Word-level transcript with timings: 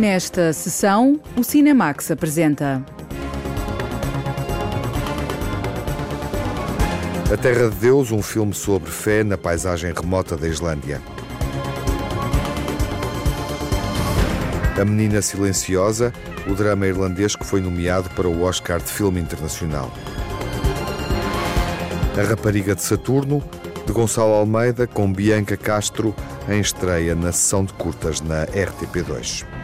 Nesta 0.00 0.50
sessão, 0.54 1.20
o 1.36 1.44
Cinemax 1.44 2.10
apresenta. 2.10 2.82
A 7.30 7.36
Terra 7.36 7.68
de 7.68 7.76
Deus, 7.76 8.10
um 8.10 8.22
filme 8.22 8.54
sobre 8.54 8.90
fé 8.90 9.22
na 9.22 9.36
paisagem 9.36 9.92
remota 9.92 10.38
da 10.38 10.48
Islândia. 10.48 11.02
A 14.80 14.84
Menina 14.86 15.20
Silenciosa, 15.20 16.14
o 16.48 16.54
drama 16.54 16.86
irlandês 16.86 17.36
que 17.36 17.44
foi 17.44 17.60
nomeado 17.60 18.08
para 18.16 18.26
o 18.26 18.42
Oscar 18.44 18.78
de 18.78 18.90
Filme 18.90 19.20
Internacional. 19.20 19.92
A 22.18 22.26
Rapariga 22.26 22.74
de 22.74 22.82
Saturno, 22.82 23.44
de 23.86 23.92
Gonçalo 23.92 24.32
Almeida, 24.32 24.86
com 24.86 25.12
Bianca 25.12 25.58
Castro, 25.58 26.16
em 26.48 26.58
estreia 26.58 27.14
na 27.14 27.32
sessão 27.32 27.66
de 27.66 27.74
curtas 27.74 28.22
na 28.22 28.46
RTP2. 28.46 29.59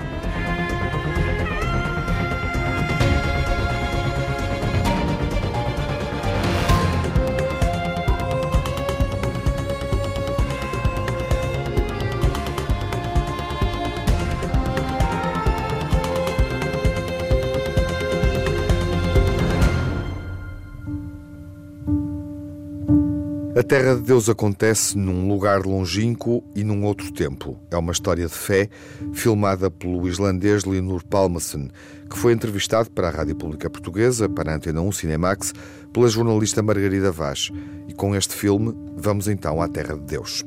Deus 24.16 24.30
acontece 24.30 24.96
num 24.96 25.28
lugar 25.28 25.66
longínquo 25.66 26.42
e 26.54 26.64
num 26.64 26.86
outro 26.86 27.12
tempo. 27.12 27.60
É 27.70 27.76
uma 27.76 27.92
história 27.92 28.26
de 28.26 28.32
fé 28.32 28.70
filmada 29.12 29.70
pelo 29.70 30.08
islandês 30.08 30.62
Linur 30.62 31.04
Palmason, 31.04 31.68
que 32.08 32.16
foi 32.16 32.32
entrevistado 32.32 32.90
para 32.90 33.08
a 33.08 33.10
Rádio 33.10 33.36
Pública 33.36 33.68
Portuguesa, 33.68 34.26
para 34.26 34.52
a 34.52 34.54
Antena 34.54 34.80
1 34.80 34.92
Cinemax, 34.92 35.52
pela 35.92 36.08
jornalista 36.08 36.62
Margarida 36.62 37.12
Vaz. 37.12 37.50
E 37.86 37.92
com 37.92 38.16
este 38.16 38.34
filme, 38.34 38.72
vamos 38.96 39.28
então 39.28 39.60
à 39.60 39.68
Terra 39.68 39.94
de 39.94 40.06
Deus. 40.06 40.42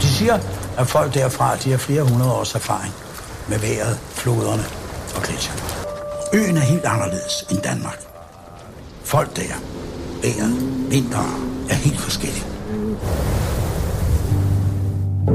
De 0.00 0.06
siger, 0.06 0.40
at 0.78 0.88
folk 0.88 1.12
derfra 1.12 1.56
de 1.56 1.72
har 1.72 1.78
flere 1.78 2.04
hundrede 2.04 2.32
års 2.32 2.54
erfaring 2.54 2.94
med 3.48 3.58
vejret, 3.58 3.98
floderne 4.12 4.64
og 5.14 5.22
gletsjerne. 5.22 5.60
Øen 6.32 6.56
er 6.56 6.60
helt 6.72 6.84
anderledes 6.84 7.44
end 7.50 7.60
Danmark. 7.60 8.00
Folk 9.04 9.36
der, 9.36 9.60
vejret, 10.22 10.52
vinteren 10.90 11.49
helt 11.74 12.00
forskellige. 12.00 12.44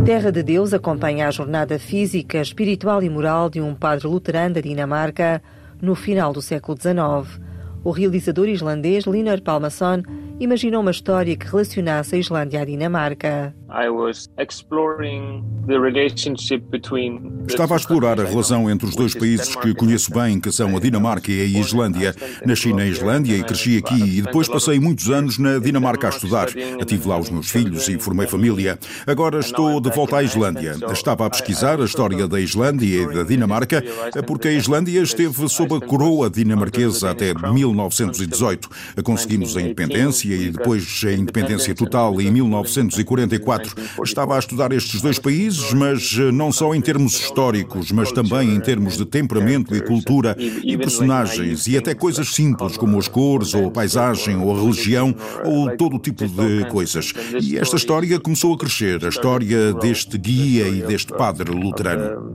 Terra 0.05 0.31
de 0.31 0.43
Deus 0.43 0.73
acompanha 0.73 1.27
a 1.27 1.31
jornada 1.31 1.79
física, 1.79 2.39
espiritual 2.39 3.01
e 3.01 3.09
moral 3.09 3.49
de 3.49 3.59
um 3.59 3.73
padre 3.73 4.07
luterano 4.07 4.55
da 4.55 4.61
Dinamarca 4.61 5.41
no 5.81 5.95
final 5.95 6.31
do 6.31 6.41
século 6.41 6.77
XIX. 6.77 7.41
O 7.83 7.91
realizador 7.91 8.47
islandês 8.47 9.05
Linar 9.05 9.41
Palmason 9.41 10.03
imaginou 10.39 10.81
uma 10.81 10.91
história 10.91 11.35
que 11.35 11.47
relacionasse 11.47 12.15
a 12.15 12.19
Islândia 12.19 12.61
à 12.61 12.65
Dinamarca. 12.65 13.55
Estava 17.47 17.73
a 17.73 17.77
explorar 17.77 18.19
a 18.21 18.23
relação 18.23 18.69
entre 18.69 18.87
os 18.87 18.95
dois 18.95 19.13
países 19.13 19.53
que 19.55 19.73
conheço 19.73 20.13
bem, 20.13 20.39
que 20.39 20.49
são 20.51 20.77
a 20.77 20.79
Dinamarca 20.79 21.29
e 21.29 21.41
a 21.41 21.59
Islândia. 21.59 22.15
Nasci 22.45 22.71
na 22.71 22.85
Islândia 22.85 23.35
e 23.35 23.43
cresci 23.43 23.77
aqui 23.77 24.19
e 24.19 24.21
depois 24.21 24.47
passei 24.47 24.79
muitos 24.79 25.09
anos 25.09 25.37
na 25.37 25.59
Dinamarca 25.59 26.07
a 26.07 26.09
estudar. 26.09 26.47
Tive 26.85 27.07
lá 27.07 27.17
os 27.17 27.29
meus 27.29 27.49
filhos 27.49 27.89
e 27.89 27.99
formei 27.99 28.27
família. 28.27 28.79
Agora 29.05 29.39
estou 29.39 29.81
de 29.81 29.89
volta 29.89 30.17
à 30.17 30.23
Islândia. 30.23 30.75
Estava 30.91 31.25
a 31.25 31.29
pesquisar 31.29 31.81
a 31.81 31.85
história 31.85 32.27
da 32.27 32.39
Islândia 32.39 33.03
e 33.03 33.13
da 33.13 33.23
Dinamarca 33.23 33.83
porque 34.25 34.47
a 34.47 34.53
Islândia 34.53 35.01
esteve 35.01 35.49
sob 35.49 35.75
a 35.75 35.81
coroa 35.81 36.29
dinamarquesa 36.29 37.11
até 37.11 37.33
1918. 37.33 38.69
Conseguimos 39.03 39.57
a 39.57 39.61
independência 39.61 40.33
e 40.33 40.49
depois 40.49 41.01
a 41.05 41.11
independência 41.11 41.75
total 41.75 42.21
em 42.21 42.31
1944. 42.31 43.64
Estava 44.03 44.35
a 44.35 44.39
estudar 44.39 44.71
estes 44.71 45.01
dois 45.01 45.19
países, 45.19 45.73
mas 45.73 46.17
não 46.33 46.51
só 46.51 46.73
em 46.73 46.81
termos 46.81 47.19
históricos, 47.19 47.91
mas 47.91 48.11
também 48.11 48.55
em 48.55 48.59
termos 48.59 48.97
de 48.97 49.05
temperamento 49.05 49.75
e 49.75 49.81
cultura 49.81 50.35
e 50.39 50.77
personagens 50.77 51.67
e 51.67 51.77
até 51.77 51.93
coisas 51.93 52.29
simples 52.29 52.77
como 52.77 52.97
as 52.97 53.07
cores 53.07 53.53
ou 53.53 53.67
a 53.67 53.71
paisagem 53.71 54.37
ou 54.37 54.55
a 54.55 54.61
religião 54.61 55.15
ou 55.43 55.75
todo 55.77 55.95
o 55.95 55.99
tipo 55.99 56.27
de 56.27 56.65
coisas. 56.69 57.13
E 57.41 57.57
esta 57.57 57.75
história 57.75 58.19
começou 58.19 58.53
a 58.53 58.57
crescer, 58.57 59.03
a 59.05 59.09
história 59.09 59.73
deste 59.73 60.17
guia 60.17 60.67
e 60.67 60.81
deste 60.81 61.13
padre 61.13 61.51
luterano. 61.51 62.33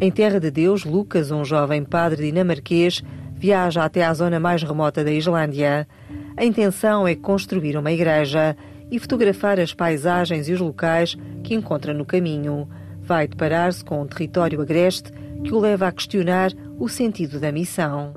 Em 0.00 0.10
Terra 0.10 0.40
de 0.40 0.50
Deus, 0.50 0.84
Lucas, 0.84 1.30
um 1.30 1.44
jovem 1.44 1.84
padre 1.84 2.26
dinamarquês, 2.26 3.02
viaja 3.34 3.84
até 3.84 4.04
à 4.04 4.12
zona 4.12 4.38
mais 4.38 4.62
remota 4.62 5.04
da 5.04 5.10
Islândia. 5.12 5.86
A 6.36 6.44
intenção 6.44 7.06
é 7.06 7.14
construir 7.14 7.76
uma 7.76 7.92
igreja 7.92 8.56
e 8.90 8.98
fotografar 8.98 9.60
as 9.60 9.74
paisagens 9.74 10.48
e 10.48 10.52
os 10.52 10.60
locais 10.60 11.16
que 11.42 11.54
encontra 11.54 11.92
no 11.92 12.04
caminho. 12.04 12.68
Vai 13.00 13.26
deparar-se 13.26 13.84
com 13.84 14.02
um 14.02 14.06
território 14.06 14.60
agreste 14.60 15.10
que 15.44 15.52
o 15.52 15.58
leva 15.58 15.88
a 15.88 15.92
questionar 15.92 16.52
o 16.82 16.88
sentido 16.88 17.38
da 17.38 17.52
missão. 17.52 18.12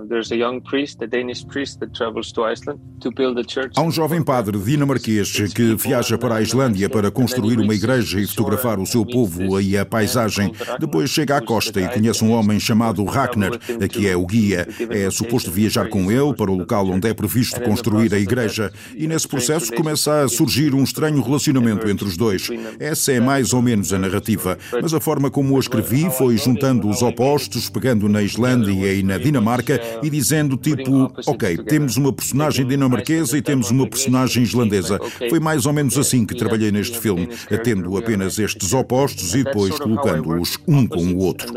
Há 3.76 3.82
um 3.84 3.92
jovem 3.92 4.24
padre 4.24 4.58
dinamarquês 4.58 5.54
que 5.54 5.76
viaja 5.76 6.18
para 6.18 6.38
a 6.38 6.42
Islândia 6.42 6.90
para 6.90 7.12
construir 7.12 7.60
uma 7.60 7.76
igreja 7.76 8.20
e 8.20 8.26
fotografar 8.26 8.80
o 8.80 8.86
seu 8.88 9.06
povo 9.06 9.62
e 9.62 9.78
a 9.78 9.86
paisagem. 9.86 10.52
Depois 10.80 11.12
chega 11.12 11.38
à 11.38 11.42
costa 11.42 11.80
e 11.80 11.88
conhece 11.88 12.24
um 12.24 12.32
homem 12.32 12.60
chamado 12.60 13.06
Ragnar, 13.06 13.52
que 13.88 14.08
é 14.08 14.18
o 14.18 14.26
guia. 14.26 14.68
É 14.90 15.12
suposto 15.12 15.52
viajar 15.52 15.88
com 15.88 16.12
ele 16.12 16.34
para 16.34 16.50
o 16.50 16.58
local 16.58 16.88
onde 16.88 17.08
é 17.08 17.14
previsto 17.14 17.62
construir 17.62 18.16
a 18.16 18.20
igreja. 18.20 18.74
E 18.96 19.06
nesse 19.06 19.28
processo 19.28 19.72
começa 19.74 20.24
a 20.24 20.28
surgir 20.28 20.74
um 20.74 20.84
estranho 20.84 21.22
relacionamento 21.22 21.88
entre 21.88 22.08
os 22.08 22.18
dois. 22.18 22.50
Essa 22.80 23.12
é 23.12 23.20
mais 23.20 23.54
ou 23.54 23.62
menos 23.62 23.94
a 23.94 24.00
narrativa. 24.00 24.58
Mas 24.82 24.92
a 24.92 25.00
forma 25.00 25.30
como 25.30 25.56
a 25.56 25.60
escrevi 25.60 26.10
foi 26.10 26.36
juntando 26.36 26.90
os 26.90 27.04
opostos, 27.04 27.70
pegando 27.70 28.10
na 28.10 28.24
Islândia 28.24 28.55
Islândia 28.56 28.94
e 28.94 29.04
na 29.04 29.18
Dinamarca 29.18 29.80
e 30.02 30.10
dizendo 30.10 30.58
tipo, 30.58 31.12
ok, 31.26 31.58
temos 31.58 31.98
uma 31.98 32.12
personagem 32.14 32.66
dinamarquesa 32.66 33.38
e 33.38 33.42
temos 33.42 33.70
uma 33.72 33.88
personagem 33.88 34.44
islandesa. 34.44 35.00
Foi 35.30 35.40
mais 35.40 35.66
ou 35.66 35.74
menos 35.74 35.98
assim 35.98 36.26
que 36.26 36.36
trabalhei 36.36 36.72
neste 36.72 37.00
filme, 37.00 37.28
tendo 37.64 37.98
apenas 37.98 38.40
estes 38.40 38.74
opostos 38.74 39.36
e 39.36 39.44
depois 39.44 39.78
colocando-os 39.78 40.58
um 40.68 40.88
com 40.88 41.04
o 41.04 41.18
outro. 41.18 41.52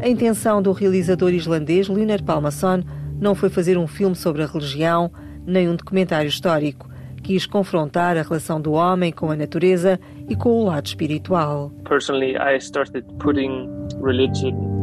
A 0.00 0.08
intenção 0.08 0.62
do 0.62 0.72
realizador 0.72 1.32
islandês 1.32 1.86
Linar 1.86 2.22
Palmason 2.22 2.82
não 3.20 3.34
foi 3.34 3.48
fazer 3.48 3.78
um 3.78 3.86
filme 3.86 4.16
sobre 4.16 4.42
a 4.42 4.46
religião, 4.46 5.10
nem 5.46 5.68
um 5.68 5.76
documentário 5.76 6.28
histórico. 6.28 6.90
Quis 7.22 7.46
confrontar 7.46 8.16
a 8.16 8.22
relação 8.22 8.60
do 8.60 8.72
homem 8.72 9.10
com 9.10 9.30
a 9.30 9.36
natureza 9.36 9.98
e 10.28 10.36
com 10.36 10.62
o 10.62 10.64
lado 10.64 10.86
espiritual. 10.86 11.70
Personally, 11.84 12.36
I 12.36 12.58
started 12.58 13.04
putting 13.18 13.68
religion 14.00 14.73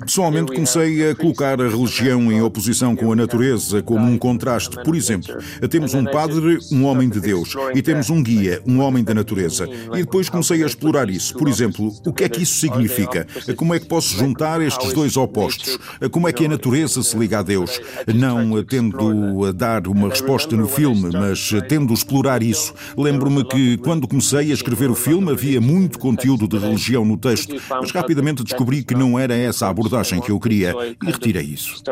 Pessoalmente 0.00 0.52
comecei 0.52 1.08
a 1.10 1.14
colocar 1.14 1.58
a 1.58 1.68
religião 1.68 2.30
em 2.30 2.42
oposição 2.42 2.94
com 2.94 3.10
a 3.12 3.16
natureza 3.16 3.82
como 3.82 4.04
um 4.06 4.18
contraste. 4.18 4.76
Por 4.84 4.94
exemplo, 4.94 5.34
temos 5.70 5.94
um 5.94 6.04
padre, 6.04 6.58
um 6.70 6.84
homem 6.84 7.08
de 7.08 7.18
Deus, 7.18 7.54
e 7.74 7.80
temos 7.80 8.10
um 8.10 8.22
guia, 8.22 8.60
um 8.66 8.80
homem 8.80 9.02
da 9.02 9.14
natureza. 9.14 9.66
E 9.94 10.02
depois 10.02 10.28
comecei 10.28 10.62
a 10.62 10.66
explorar 10.66 11.08
isso. 11.08 11.34
Por 11.34 11.48
exemplo, 11.48 11.90
o 12.04 12.12
que 12.12 12.24
é 12.24 12.28
que 12.28 12.42
isso 12.42 12.56
significa? 12.56 13.26
Como 13.56 13.74
é 13.74 13.80
que 13.80 13.86
posso 13.86 14.14
juntar 14.18 14.60
estes 14.60 14.92
dois 14.92 15.16
opostos? 15.16 15.78
Como 16.10 16.28
é 16.28 16.34
que 16.34 16.44
a 16.44 16.48
natureza 16.48 17.02
se 17.02 17.16
liga 17.16 17.38
a 17.38 17.42
Deus? 17.42 17.80
Não 18.14 18.62
tendo 18.64 19.46
a 19.46 19.52
dar 19.52 19.88
uma 19.88 20.10
resposta 20.10 20.54
no 20.54 20.68
filme, 20.68 21.08
mas 21.10 21.50
tendo 21.68 21.92
a 21.92 21.94
explorar 21.94 22.42
isso. 22.42 22.74
Lembro-me 22.98 23.44
que 23.44 23.78
quando 23.78 24.06
comecei 24.06 24.50
a 24.50 24.54
escrever 24.54 24.90
o 24.90 24.94
filme 24.94 25.32
havia 25.32 25.58
muito 25.58 25.98
conteúdo 25.98 26.46
de 26.46 26.58
religião 26.58 27.02
no 27.02 27.16
texto 27.16 27.29
texto, 27.34 27.54
mas 27.68 27.90
rapidamente 27.90 28.42
descobri 28.42 28.82
que 28.82 28.94
não 28.94 29.18
era 29.18 29.34
essa 29.34 29.66
a 29.66 29.70
abordagem 29.70 30.20
que 30.20 30.30
eu 30.30 30.40
queria 30.40 30.74
e 31.02 31.06
retirei 31.06 31.42
isso. 31.42 31.82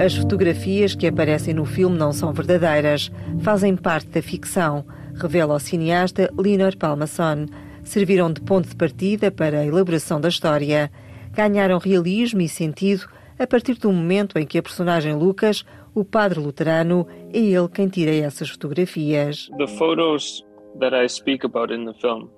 As 0.00 0.14
fotografias 0.14 0.94
que 0.94 1.06
aparecem 1.06 1.52
no 1.52 1.64
filme 1.66 1.98
não 1.98 2.12
são 2.12 2.32
verdadeiras, 2.32 3.10
fazem 3.42 3.76
parte 3.76 4.08
da 4.08 4.22
ficção, 4.22 4.84
revela 5.14 5.56
o 5.56 5.58
cineasta 5.58 6.32
Linor 6.38 6.76
Palmason 6.76 7.46
serviram 7.88 8.32
de 8.32 8.40
ponto 8.40 8.68
de 8.68 8.76
partida 8.76 9.30
para 9.30 9.60
a 9.60 9.66
elaboração 9.66 10.20
da 10.20 10.28
história, 10.28 10.90
ganharam 11.32 11.78
realismo 11.78 12.40
e 12.40 12.48
sentido 12.48 13.08
a 13.38 13.46
partir 13.46 13.74
do 13.74 13.90
momento 13.92 14.38
em 14.38 14.46
que 14.46 14.58
a 14.58 14.62
personagem 14.62 15.14
Lucas, 15.14 15.64
o 15.94 16.04
padre 16.04 16.38
luterano, 16.38 17.06
é 17.32 17.38
ele 17.38 17.68
quem 17.68 17.88
tira 17.88 18.14
essas 18.14 18.50
fotografias. 18.50 19.48
The 19.56 19.66
photos 19.66 20.44
that 20.80 20.94
I 20.94 21.08
speak 21.08 21.44
about 21.44 21.72
in 21.72 21.86
the 21.86 21.94
film 21.94 22.28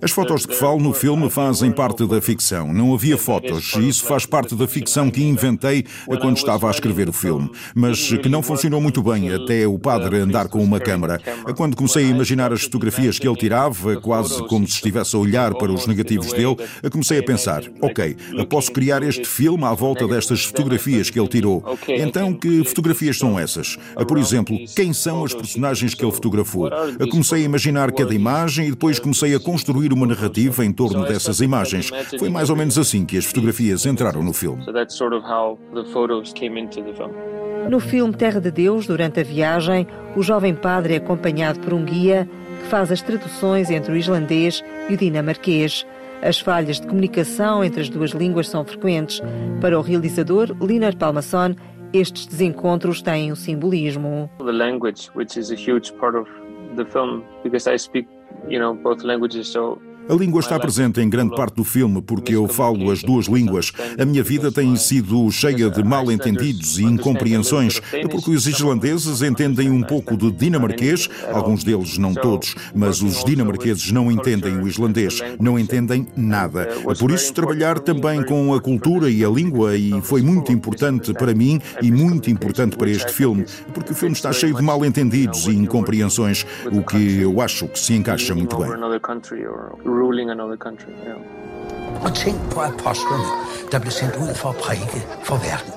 As 0.00 0.12
fotos 0.12 0.42
de 0.42 0.48
que 0.48 0.54
falo 0.54 0.78
no 0.78 0.92
filme 0.92 1.28
fazem 1.28 1.72
parte 1.72 2.06
da 2.06 2.20
ficção. 2.20 2.72
Não 2.72 2.94
havia 2.94 3.18
fotos, 3.18 3.74
isso 3.74 4.04
faz 4.04 4.24
parte 4.24 4.54
da 4.54 4.68
ficção 4.68 5.10
que 5.10 5.22
inventei 5.22 5.84
quando 6.20 6.36
estava 6.36 6.68
a 6.68 6.70
escrever 6.70 7.08
o 7.08 7.12
filme, 7.12 7.50
mas 7.74 8.08
que 8.08 8.28
não 8.28 8.42
funcionou 8.42 8.80
muito 8.80 9.02
bem 9.02 9.34
até 9.34 9.66
o 9.66 9.78
padre 9.78 10.18
andar 10.18 10.48
com 10.48 10.62
uma 10.62 10.78
câmara. 10.78 11.20
Quando 11.56 11.76
comecei 11.76 12.04
a 12.04 12.08
imaginar 12.08 12.52
as 12.52 12.62
fotografias 12.62 13.18
que 13.18 13.26
ele 13.26 13.36
tirava, 13.36 14.00
quase 14.00 14.46
como 14.46 14.66
se 14.66 14.74
estivesse 14.74 15.16
a 15.16 15.18
olhar 15.18 15.54
para 15.54 15.72
os 15.72 15.86
negativos 15.86 16.32
dele, 16.32 16.56
comecei 16.90 17.18
a 17.18 17.22
pensar: 17.22 17.62
ok, 17.82 18.16
posso 18.48 18.70
criar 18.70 19.02
este 19.02 19.26
filme 19.26 19.64
à 19.64 19.74
volta 19.74 20.06
destas 20.06 20.44
fotografias 20.44 21.10
que 21.10 21.18
ele 21.18 21.28
tirou. 21.28 21.64
Então, 21.88 22.32
que 22.32 22.62
fotografias 22.64 23.18
são 23.18 23.38
essas? 23.38 23.76
Por 24.06 24.18
exemplo, 24.18 24.56
quem 24.76 24.92
são 24.92 25.24
as 25.24 25.34
personagens 25.34 25.94
que 25.94 26.04
ele 26.04 26.12
fotografou? 26.12 26.70
Comecei 27.10 27.42
a 27.42 27.44
imaginar 27.44 27.87
cada 27.92 28.14
imagem 28.14 28.68
e 28.68 28.70
depois 28.70 28.98
comecei 28.98 29.34
a 29.34 29.40
construir 29.40 29.92
uma 29.92 30.06
narrativa 30.06 30.64
em 30.64 30.72
torno 30.72 31.04
dessas 31.04 31.40
imagens. 31.40 31.90
Foi 32.18 32.28
mais 32.28 32.50
ou 32.50 32.56
menos 32.56 32.78
assim 32.78 33.04
que 33.04 33.16
as 33.16 33.24
fotografias 33.24 33.86
entraram 33.86 34.22
no 34.22 34.32
filme. 34.32 34.64
No 37.68 37.80
filme 37.80 38.14
Terra 38.14 38.40
de 38.40 38.50
Deus, 38.50 38.86
durante 38.86 39.20
a 39.20 39.22
viagem, 39.22 39.86
o 40.16 40.22
jovem 40.22 40.54
padre 40.54 40.94
é 40.94 40.96
acompanhado 40.96 41.60
por 41.60 41.74
um 41.74 41.84
guia 41.84 42.28
que 42.62 42.68
faz 42.68 42.90
as 42.90 43.02
traduções 43.02 43.70
entre 43.70 43.92
o 43.92 43.96
islandês 43.96 44.64
e 44.88 44.94
o 44.94 44.96
dinamarquês. 44.96 45.86
As 46.22 46.40
falhas 46.40 46.80
de 46.80 46.86
comunicação 46.86 47.62
entre 47.62 47.80
as 47.80 47.88
duas 47.88 48.10
línguas 48.10 48.48
são 48.48 48.64
frequentes. 48.64 49.20
Para 49.60 49.78
o 49.78 49.82
realizador, 49.82 50.56
Linar 50.60 50.96
Palmason, 50.96 51.54
estes 51.92 52.26
desencontros 52.26 53.00
têm 53.00 53.32
um 53.32 53.36
simbolismo. 53.36 54.30
The 54.38 54.52
language, 54.52 55.10
which 55.14 55.38
is 55.38 55.50
a 55.50 55.54
huge 55.54 55.92
part 55.94 56.16
of 56.16 56.28
the 56.74 56.84
film, 56.84 57.24
because 57.42 57.66
I 57.66 57.76
speak 57.76 58.06
you 58.48 58.58
know 58.58 58.74
both 58.74 59.02
languages 59.02 59.50
so 59.50 59.80
A 60.08 60.14
língua 60.14 60.40
está 60.40 60.58
presente 60.58 61.02
em 61.02 61.10
grande 61.10 61.36
parte 61.36 61.56
do 61.56 61.64
filme 61.64 62.00
porque 62.00 62.34
eu 62.34 62.48
falo 62.48 62.90
as 62.90 63.02
duas 63.02 63.26
línguas. 63.26 63.72
A 63.98 64.06
minha 64.06 64.22
vida 64.22 64.50
tem 64.50 64.74
sido 64.74 65.30
cheia 65.30 65.68
de 65.68 65.84
mal-entendidos 65.84 66.78
e 66.78 66.84
incompreensões, 66.84 67.78
porque 68.10 68.30
os 68.30 68.46
islandeses 68.46 69.20
entendem 69.20 69.70
um 69.70 69.82
pouco 69.82 70.16
de 70.16 70.30
dinamarquês, 70.30 71.10
alguns 71.30 71.62
deles 71.62 71.98
não 71.98 72.14
todos, 72.14 72.54
mas 72.74 73.02
os 73.02 73.22
dinamarqueses 73.22 73.92
não 73.92 74.10
entendem 74.10 74.56
o 74.56 74.66
islandês, 74.66 75.20
não 75.38 75.58
entendem 75.58 76.06
nada. 76.16 76.66
Por 76.98 77.10
isso, 77.10 77.30
trabalhar 77.34 77.78
também 77.78 78.24
com 78.24 78.54
a 78.54 78.60
cultura 78.62 79.10
e 79.10 79.22
a 79.22 79.28
língua 79.28 79.76
e 79.76 80.00
foi 80.00 80.22
muito 80.22 80.50
importante 80.50 81.12
para 81.12 81.34
mim 81.34 81.60
e 81.82 81.92
muito 81.92 82.30
importante 82.30 82.78
para 82.78 82.88
este 82.88 83.12
filme, 83.12 83.44
porque 83.74 83.92
o 83.92 83.94
filme 83.94 84.14
está 84.14 84.32
cheio 84.32 84.54
de 84.54 84.62
mal-entendidos 84.62 85.46
e 85.48 85.50
incompreensões, 85.50 86.46
o 86.72 86.82
que 86.82 87.20
eu 87.20 87.42
acho 87.42 87.68
que 87.68 87.78
se 87.78 87.92
encaixa 87.92 88.34
muito 88.34 88.56
bem 88.56 88.70
ruling 90.00 90.30
another 90.30 90.56
country. 90.56 90.92
Yeah. 91.06 92.04
Og 92.04 92.14
tænk 92.14 92.36
på 92.52 92.60
apostlene, 92.60 93.28
der 93.72 93.78
blev 93.80 93.90
sendt 93.90 94.16
ud 94.16 94.34
for 94.40 94.48
at 94.48 94.56
prædike 94.64 95.00
for 95.28 95.36
verden. 95.48 95.72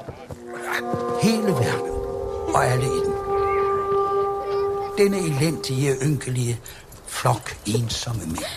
Hele 1.24 1.52
verden 1.64 1.92
og 2.56 2.66
alle 2.72 2.86
i 2.98 3.02
den. 3.06 3.14
Denne 4.98 5.18
elendige, 5.30 5.92
ynkelige 6.08 6.60
flok 7.08 7.46
ensomme 7.66 8.24
mænd. 8.36 8.52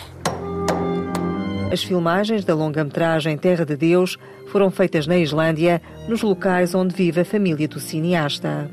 As 1.71 1.85
filmagens 1.85 2.45
da 2.45 2.53
longa-metragem 2.53 3.39
Terra 3.39 3.63
de 3.63 3.75
Deus 3.75 4.19
foram 4.55 4.71
feitas 4.71 5.05
na 5.05 5.17
Islândia, 5.17 5.81
nos 6.07 6.21
locais 6.21 6.73
onde 6.73 6.95
vive 6.95 7.19
a 7.19 7.25
família 7.25 7.67
do 7.67 7.77
cineasta. 7.77 8.69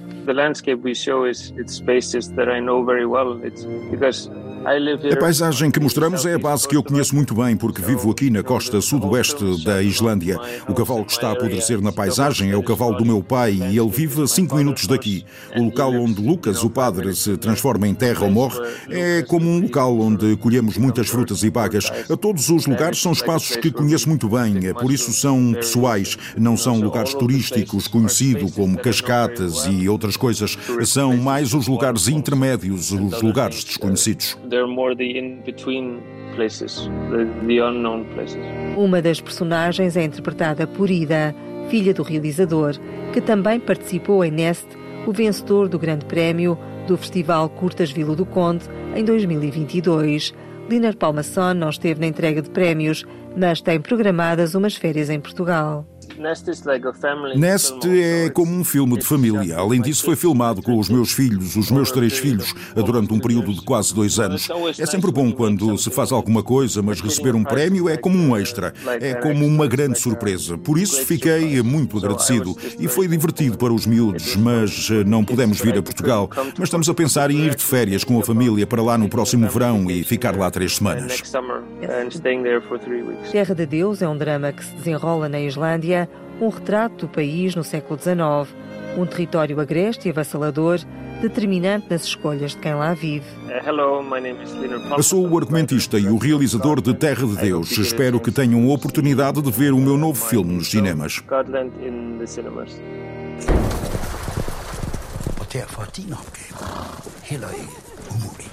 A 4.65 5.17
paisagem 5.17 5.73
que 5.73 5.81
mostramos 5.81 6.25
é 6.25 6.35
a 6.35 6.39
base 6.39 6.69
que 6.69 6.77
eu 6.77 6.85
conheço 6.85 7.17
muito 7.17 7.35
bem, 7.35 7.57
porque 7.57 7.83
vivo 7.83 8.13
aqui 8.13 8.31
na 8.31 8.45
costa 8.45 8.81
sudoeste 8.81 9.65
da 9.65 9.83
Islândia. 9.83 10.39
O 10.69 10.75
cavalo 10.75 11.05
que 11.05 11.11
está 11.11 11.31
a 11.31 11.33
apodrecer 11.33 11.81
na 11.81 11.91
paisagem 11.91 12.53
é 12.53 12.57
o 12.57 12.63
cavalo 12.63 12.97
do 12.97 13.05
meu 13.05 13.21
pai 13.25 13.55
e 13.55 13.77
ele 13.77 13.91
vive 13.91 14.23
a 14.23 14.27
5 14.29 14.55
minutos 14.55 14.87
daqui. 14.87 15.25
O 15.57 15.65
local 15.65 15.93
onde 15.95 16.25
Lucas, 16.25 16.63
o 16.63 16.71
padre, 16.71 17.13
se 17.17 17.37
transforma 17.37 17.89
em 17.89 17.95
terra 17.95 18.25
ou 18.25 18.31
morre 18.31 18.61
é 18.89 19.23
como 19.23 19.49
um 19.49 19.63
local 19.63 19.99
onde 19.99 20.37
colhemos 20.37 20.79
muitas 20.79 21.09
frutas 21.09 21.43
e 21.43 21.51
bagas. 21.51 21.91
Todos 22.21 22.49
os 22.49 22.65
lugares 22.65 23.03
são 23.03 23.11
espaços 23.11 23.57
que 23.57 23.73
conheço 23.73 24.09
muito 24.09 24.29
bem, 24.29 24.69
é 24.69 24.73
por 24.73 24.93
isso 24.93 25.13
são 25.13 25.55
pessoais, 25.73 26.19
não 26.37 26.57
são 26.57 26.81
lugares 26.81 27.15
turísticos 27.15 27.89
conhecidos 27.89 28.53
como 28.55 28.79
cascatas 28.79 29.67
e 29.67 29.89
outras 29.89 30.17
coisas. 30.17 30.57
São 30.85 31.17
mais 31.17 31.55
os 31.55 31.67
lugares 31.67 32.09
intermédios, 32.09 32.93
os 32.93 33.23
lugares 33.23 33.65
desconhecidos 33.65 34.37
they're 34.49 34.67
more 34.67 34.95
the 34.95 35.19
in-between 35.19 36.03
places, 36.35 36.89
the, 37.11 37.25
the 37.47 37.61
unknown 37.61 38.05
places. 38.15 38.43
Uma 38.77 39.01
das 39.01 39.21
personagens 39.21 39.97
é 39.97 40.05
interpretada 40.05 40.67
por 40.67 40.91
Ida, 40.91 41.35
filha 41.69 41.95
do 41.95 42.03
realizador, 42.03 42.75
que 43.13 43.21
também 43.21 43.61
participou 43.61 44.25
em 44.25 44.31
Nest, 44.31 44.67
o 45.07 45.13
vencedor 45.13 45.69
do 45.69 45.79
Grande 45.79 46.05
Prémio 46.05 46.59
do 46.87 46.97
Festival 46.97 47.49
Curtas 47.49 47.91
Vila 47.91 48.15
do 48.15 48.27
Conde 48.27 48.65
em 48.95 49.05
2022. 49.05 50.35
Linar 50.69 50.97
Palmason 50.97 51.55
não 51.55 51.69
esteve 51.69 52.01
na 52.01 52.07
entrega 52.07 52.41
de 52.41 52.51
prémios, 52.51 53.05
mas 53.37 53.61
tem 53.61 53.81
programadas 53.81 54.55
umas 54.55 54.77
férias 54.77 55.11
em 55.11 55.21
Portugal. 55.21 55.87
Nest 57.37 57.81
é 57.87 58.31
como 58.31 58.53
um 58.53 58.65
filme 58.65 58.99
de 58.99 59.05
família. 59.05 59.57
Além 59.57 59.81
disso, 59.81 60.05
foi 60.05 60.17
filmado 60.17 60.63
com 60.63 60.79
os 60.79 60.89
meus 60.89 61.13
filhos, 61.13 61.57
os 61.57 61.71
meus 61.71 61.91
três 61.91 62.19
filhos, 62.19 62.55
durante 62.75 63.13
um 63.13 63.19
período 63.19 63.53
de 63.53 63.63
quase 63.63 63.95
dois 63.95 64.19
anos. 64.19 64.49
É 64.79 64.87
sempre 64.87 65.11
bom 65.11 65.33
quando 65.33 65.77
se 65.79 65.91
faz 65.91 66.13
alguma 66.13 66.43
coisa, 66.43 66.83
mas 66.83 67.01
receber 67.01 67.35
um 67.35 67.45
prémio 67.45 67.89
é 67.89 67.97
como 67.97 68.19
um 68.19 68.37
extra. 68.37 68.73
É 69.01 69.15
como 69.15 69.47
uma 69.47 69.67
grande 69.67 69.99
surpresa. 69.99 70.57
Por 70.59 70.79
isso, 70.79 71.05
fiquei 71.05 71.63
muito 71.63 71.99
agradecido. 71.99 72.57
E 72.79 72.89
foi 72.89 73.09
divertido 73.09 73.57
para 73.57 73.73
os 73.73 73.87
miúdos, 73.87 74.37
mas 74.37 74.91
não 75.07 75.25
pudemos 75.25 75.61
vir 75.61 75.77
a 75.77 75.83
Portugal. 75.83 76.31
Mas 76.59 76.69
estamos 76.69 76.89
a 76.89 76.95
pensar 76.95 77.31
em 77.31 77.47
ir 77.47 77.55
de 77.55 77.63
férias 77.63 78.05
com 78.05 78.19
a 78.19 78.23
família 78.23 78.67
para 78.67 78.83
lá 78.83 78.99
no 78.99 79.09
próximo 79.09 79.49
verão 79.49 79.91
e 79.91 80.03
ficar 80.05 80.37
lá 80.37 80.51
três 80.51 80.77
semanas. 80.77 81.23
Terra 83.31 83.55
de 83.55 83.67
Deus 83.67 84.03
é 84.03 84.09
um 84.09 84.17
drama 84.17 84.53
que 84.53 84.65
se 84.65 84.75
desenrola 84.75 85.29
na 85.29 85.41
Islândia 85.41 86.09
um 86.43 86.49
retrato 86.49 87.07
do 87.07 87.09
país 87.09 87.55
no 87.55 87.63
século 87.63 87.99
XIX, 87.99 88.53
um 88.97 89.07
território 89.07 89.61
agreste 89.61 90.09
e 90.09 90.11
avassalador, 90.11 90.81
determinante 91.21 91.87
nas 91.89 92.03
escolhas 92.03 92.51
de 92.51 92.59
quem 92.59 92.75
lá 92.75 92.93
vive. 92.95 93.25
Eu 94.97 95.03
sou 95.03 95.29
o 95.29 95.39
argumentista 95.39 95.99
e 95.99 96.09
o 96.09 96.17
realizador 96.17 96.81
de 96.81 96.93
Terra 96.95 97.27
de 97.27 97.37
Deus. 97.37 97.79
Espero 97.79 98.19
que 98.19 98.33
tenham 98.33 98.69
a 98.69 98.75
oportunidade 98.75 99.41
de 99.41 99.51
ver 99.53 99.73
o 99.73 99.79
meu 99.79 99.97
novo 99.97 100.21
filme 100.21 100.55
nos 100.55 100.69
cinemas. 100.69 101.23
derfor 105.53 105.83
er 105.83 105.91
din 105.91 106.13
opgave 106.13 106.55
heller 107.23 107.51
ikke 107.53 107.77
umulig. 108.11 108.51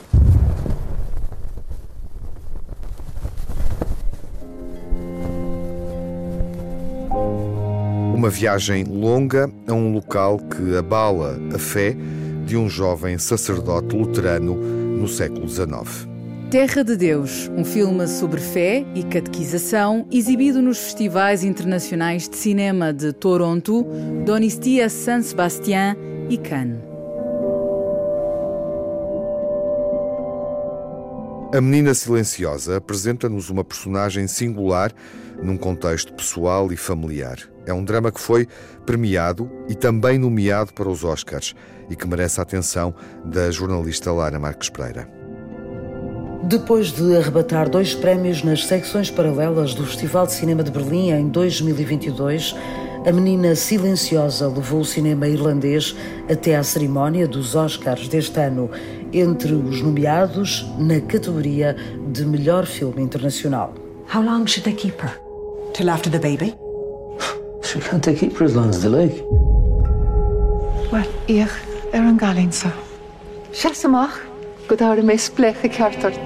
Uma 8.20 8.30
viagem 8.30 8.84
longa 8.84 9.50
a 9.66 9.74
um 9.74 9.94
local 9.94 10.40
que 10.40 10.76
abala 10.76 11.40
a 11.56 11.58
fé 11.58 11.96
de 12.46 12.58
um 12.58 12.68
jovem 12.68 13.18
sacerdote 13.18 13.96
luterano 13.96 14.56
no 14.56 15.08
século 15.08 15.48
XIX. 15.48 16.06
Terra 16.52 16.84
de 16.84 16.98
Deus, 16.98 17.50
um 17.56 17.64
filme 17.64 18.06
sobre 18.10 18.42
fé 18.42 18.86
e 18.94 19.04
catequização, 19.04 20.06
exibido 20.12 20.62
nos 20.62 20.80
festivais 20.80 21.46
internacionais 21.46 22.28
de 22.28 22.36
cinema 22.36 22.92
de 22.92 23.14
Toronto, 23.14 23.88
Donistia 24.26 24.90
San 24.90 25.22
Sebastián 25.22 25.96
e 26.30 26.38
Cannes. 26.38 26.90
A 31.54 31.62
Menina 31.62 31.94
Silenciosa 31.94 32.76
apresenta-nos 32.76 33.50
uma 33.50 33.64
personagem 33.64 34.28
singular 34.28 34.92
num 35.42 35.56
contexto 35.56 36.14
pessoal 36.14 36.70
e 36.74 36.76
familiar. 36.76 37.40
É 37.70 37.74
um 37.74 37.84
drama 37.84 38.12
que 38.12 38.20
foi 38.20 38.48
premiado 38.84 39.50
e 39.68 39.76
também 39.76 40.18
nomeado 40.18 40.74
para 40.74 40.90
os 40.90 41.04
Oscars 41.04 41.54
e 41.88 41.96
que 41.96 42.08
merece 42.08 42.40
a 42.40 42.44
atenção 42.44 42.96
da 43.24 43.52
jornalista 43.52 44.12
Lara 44.12 44.40
Marques 44.40 44.70
Pereira. 44.70 45.08
Depois 46.44 46.92
de 46.92 47.16
arrebatar 47.16 47.70
dois 47.70 47.94
prémios 47.94 48.44
nas 48.44 48.66
secções 48.66 49.12
paralelas 49.12 49.76
do 49.76 49.86
Festival 49.86 50.26
de 50.26 50.34
Cinema 50.34 50.64
de 50.64 50.72
Berlim 50.72 51.12
em 51.12 51.28
2022, 51.28 52.56
a 53.06 53.12
menina 53.12 53.54
silenciosa 53.54 54.48
levou 54.48 54.82
o 54.82 54.86
cinema 54.86 55.28
irlandês 55.28 55.96
até 56.28 56.56
à 56.56 56.64
cerimónia 56.64 57.28
dos 57.28 57.56
Oscars 57.56 58.08
deste 58.08 58.40
ano, 58.40 58.72
entre 59.14 59.54
os 59.54 59.82
nomeados 59.84 60.66
na 60.80 61.00
categoria 61.02 61.76
de 62.12 62.26
melhor 62.26 62.66
filme 62.66 63.04
internacional. 63.04 63.76
How 64.14 64.24
long 64.24 64.48
should 64.48 64.64
they 64.64 64.74
keep 64.74 65.00
her? 65.04 65.20
Till 65.74 65.90
after 65.90 66.12
the 66.12 66.18
baby? 66.18 66.69
She 67.70 67.80
can't 67.80 68.04
take 68.04 68.18
keep 68.18 68.34
for 68.34 68.46
as 68.46 68.56
long 68.56 68.70
as 68.70 68.82
they 68.82 68.90
like. 68.90 69.24
Well, 70.92 71.06
ich 71.28 71.48
er 71.94 72.02
an 72.02 72.18
galin. 72.18 72.50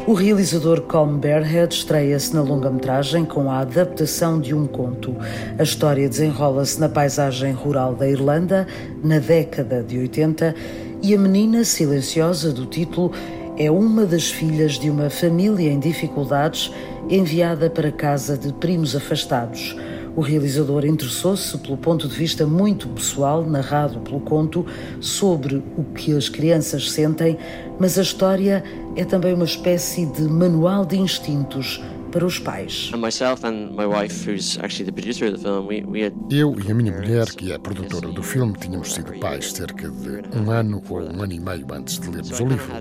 O 0.07 0.13
realizador 0.13 0.81
Colm 0.81 1.19
Barehead 1.19 1.75
estreia-se 1.75 2.33
na 2.33 2.41
longa-metragem 2.41 3.25
com 3.25 3.51
a 3.51 3.59
adaptação 3.59 4.39
de 4.39 4.55
um 4.55 4.65
conto. 4.65 5.17
A 5.59 5.63
história 5.63 6.07
desenrola-se 6.07 6.79
na 6.79 6.87
paisagem 6.87 7.51
rural 7.51 7.93
da 7.93 8.07
Irlanda, 8.07 8.65
na 9.03 9.19
década 9.19 9.83
de 9.83 9.99
80, 9.99 10.55
e 11.01 11.13
a 11.13 11.17
menina 11.17 11.65
silenciosa 11.65 12.53
do 12.53 12.65
título 12.65 13.11
é 13.57 13.69
uma 13.69 14.05
das 14.05 14.31
filhas 14.31 14.79
de 14.79 14.89
uma 14.89 15.09
família 15.09 15.69
em 15.69 15.79
dificuldades 15.79 16.71
enviada 17.09 17.69
para 17.69 17.91
casa 17.91 18.37
de 18.37 18.53
primos 18.53 18.95
afastados. 18.95 19.75
O 20.15 20.21
realizador 20.21 20.85
interessou-se 20.85 21.57
pelo 21.57 21.75
ponto 21.75 22.07
de 22.07 22.15
vista 22.15 22.45
muito 22.45 22.87
pessoal, 22.89 23.43
narrado 23.43 23.99
pelo 24.01 24.19
conto, 24.19 24.65
sobre 24.99 25.63
o 25.75 25.83
que 25.83 26.15
as 26.15 26.29
crianças 26.29 26.91
sentem, 26.91 27.37
mas 27.79 27.97
a 27.97 28.03
história 28.03 28.63
é 28.95 29.03
também 29.03 29.33
uma 29.33 29.45
espécie 29.45 30.05
de 30.05 30.21
manual 30.23 30.85
de 30.85 30.99
instintos 30.99 31.81
para 32.13 32.27
os 32.27 32.37
pais. 32.37 32.91
Eu 36.29 36.55
e 36.59 36.71
a 36.71 36.75
minha 36.75 36.91
mulher, 36.91 37.25
que 37.31 37.51
é 37.51 37.57
produtora 37.57 38.07
do 38.09 38.21
filme, 38.21 38.53
tínhamos 38.53 38.93
sido 38.93 39.19
pais 39.19 39.51
cerca 39.51 39.89
de 39.89 40.21
um 40.37 40.51
ano 40.51 40.81
ou 40.87 40.99
um 40.99 41.23
ano 41.23 41.33
e 41.33 41.39
meio 41.39 41.65
antes 41.73 41.99
de 41.99 42.07
lermos 42.11 42.39
o 42.39 42.45
livro. 42.45 42.71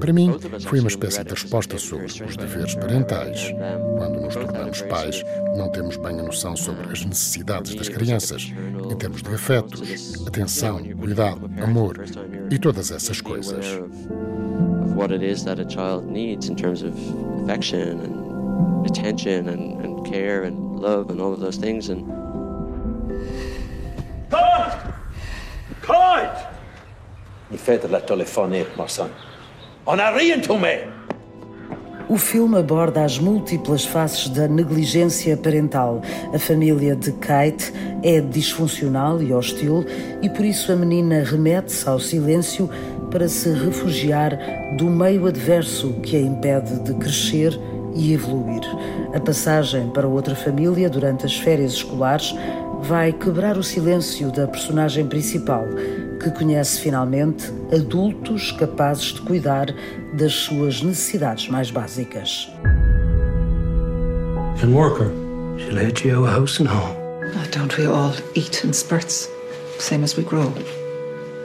Para 0.00 0.12
mim, 0.12 0.36
foi 0.62 0.80
uma 0.80 0.88
espécie 0.88 1.22
de 1.22 1.30
resposta 1.30 1.78
sobre 1.78 2.06
os 2.06 2.36
deveres 2.36 2.74
parentais. 2.74 3.54
Quando 3.96 4.20
nos 4.20 4.34
tornamos 4.34 4.82
pais, 4.82 5.24
não 5.56 5.70
temos 5.70 5.96
bem 5.96 6.18
a 6.18 6.22
noção 6.24 6.56
sobre 6.56 6.90
as 6.90 7.04
necessidades 7.04 7.76
das 7.76 7.88
crianças, 7.88 8.52
em 8.90 8.96
termos 8.96 9.22
de 9.22 9.32
afetos, 9.32 10.26
atenção, 10.26 10.82
cuidado, 10.98 11.48
amor 11.62 12.04
e 12.50 12.58
todas 12.58 12.90
essas 12.90 13.20
coisas. 13.20 13.80
what 14.94 15.10
it 15.10 15.22
is 15.22 15.44
that 15.44 15.58
a 15.58 15.64
child 15.64 16.06
needs 16.06 16.48
in 16.48 16.54
terms 16.54 16.82
of 16.82 16.94
affection 17.42 17.98
and 18.00 18.31
attention 18.84 19.48
and, 19.48 19.80
and 19.82 20.06
care 20.06 20.42
and 20.44 20.80
love 20.80 21.10
and 21.10 21.20
all 21.20 21.32
of 21.32 21.40
those 21.40 21.56
things. 21.56 21.88
And 21.88 22.06
Cut! 24.30 24.78
Cut! 25.82 26.48
Il 27.50 27.58
fait 27.58 27.82
de 27.82 27.88
la 27.88 28.00
téléphonie, 28.00 28.64
mon 28.76 28.88
son. 28.88 29.10
On 29.86 29.98
a 29.98 30.10
rien 30.10 30.40
tomé! 30.40 30.84
O 32.08 32.16
filme 32.16 32.56
aborda 32.56 33.04
as 33.04 33.18
múltiplas 33.18 33.84
faces 33.84 34.28
da 34.28 34.46
negligência 34.46 35.36
parental. 35.36 36.02
A 36.34 36.38
família 36.38 36.94
de 36.94 37.12
Kate 37.12 37.72
é 38.02 38.20
disfuncional 38.20 39.22
e 39.22 39.32
hostil 39.32 39.84
e 40.20 40.28
por 40.28 40.44
isso 40.44 40.70
a 40.72 40.76
menina 40.76 41.22
remete-se 41.22 41.88
ao 41.88 41.98
silêncio 41.98 42.68
para 43.10 43.28
se 43.28 43.50
refugiar 43.50 44.38
do 44.76 44.90
meio 44.90 45.26
adverso 45.26 45.92
que 46.02 46.16
a 46.16 46.20
impede 46.20 46.80
de 46.80 46.94
crescer 46.94 47.58
e 47.94 48.12
evoluir. 48.12 48.62
A 49.14 49.20
passagem 49.20 49.90
para 49.90 50.06
outra 50.06 50.34
família 50.34 50.88
durante 50.88 51.26
as 51.26 51.36
férias 51.36 51.72
escolares 51.72 52.34
vai 52.82 53.12
quebrar 53.12 53.56
o 53.56 53.62
silêncio 53.62 54.30
da 54.32 54.46
personagem 54.46 55.06
principal, 55.06 55.64
que 56.20 56.30
conhece 56.30 56.80
finalmente 56.80 57.50
adultos 57.72 58.52
capazes 58.52 59.14
de 59.14 59.20
cuidar 59.22 59.66
das 60.14 60.32
suas 60.32 60.82
necessidades 60.82 61.48
mais 61.48 61.70
básicas. 61.70 62.50
And 64.62 64.74
worker, 64.74 65.10
she 65.58 65.70
led 65.70 66.06
you 66.06 66.24
a 66.24 66.30
house 66.30 66.60
and 66.60 66.68
home. 66.68 66.96
Oh, 67.34 67.46
don't 67.50 67.76
we 67.78 67.86
all 67.86 68.12
eat 68.34 68.64
in 68.64 68.72
spurts, 68.72 69.28
same 69.78 70.04
as 70.04 70.16
we 70.16 70.22
grow? 70.22 70.52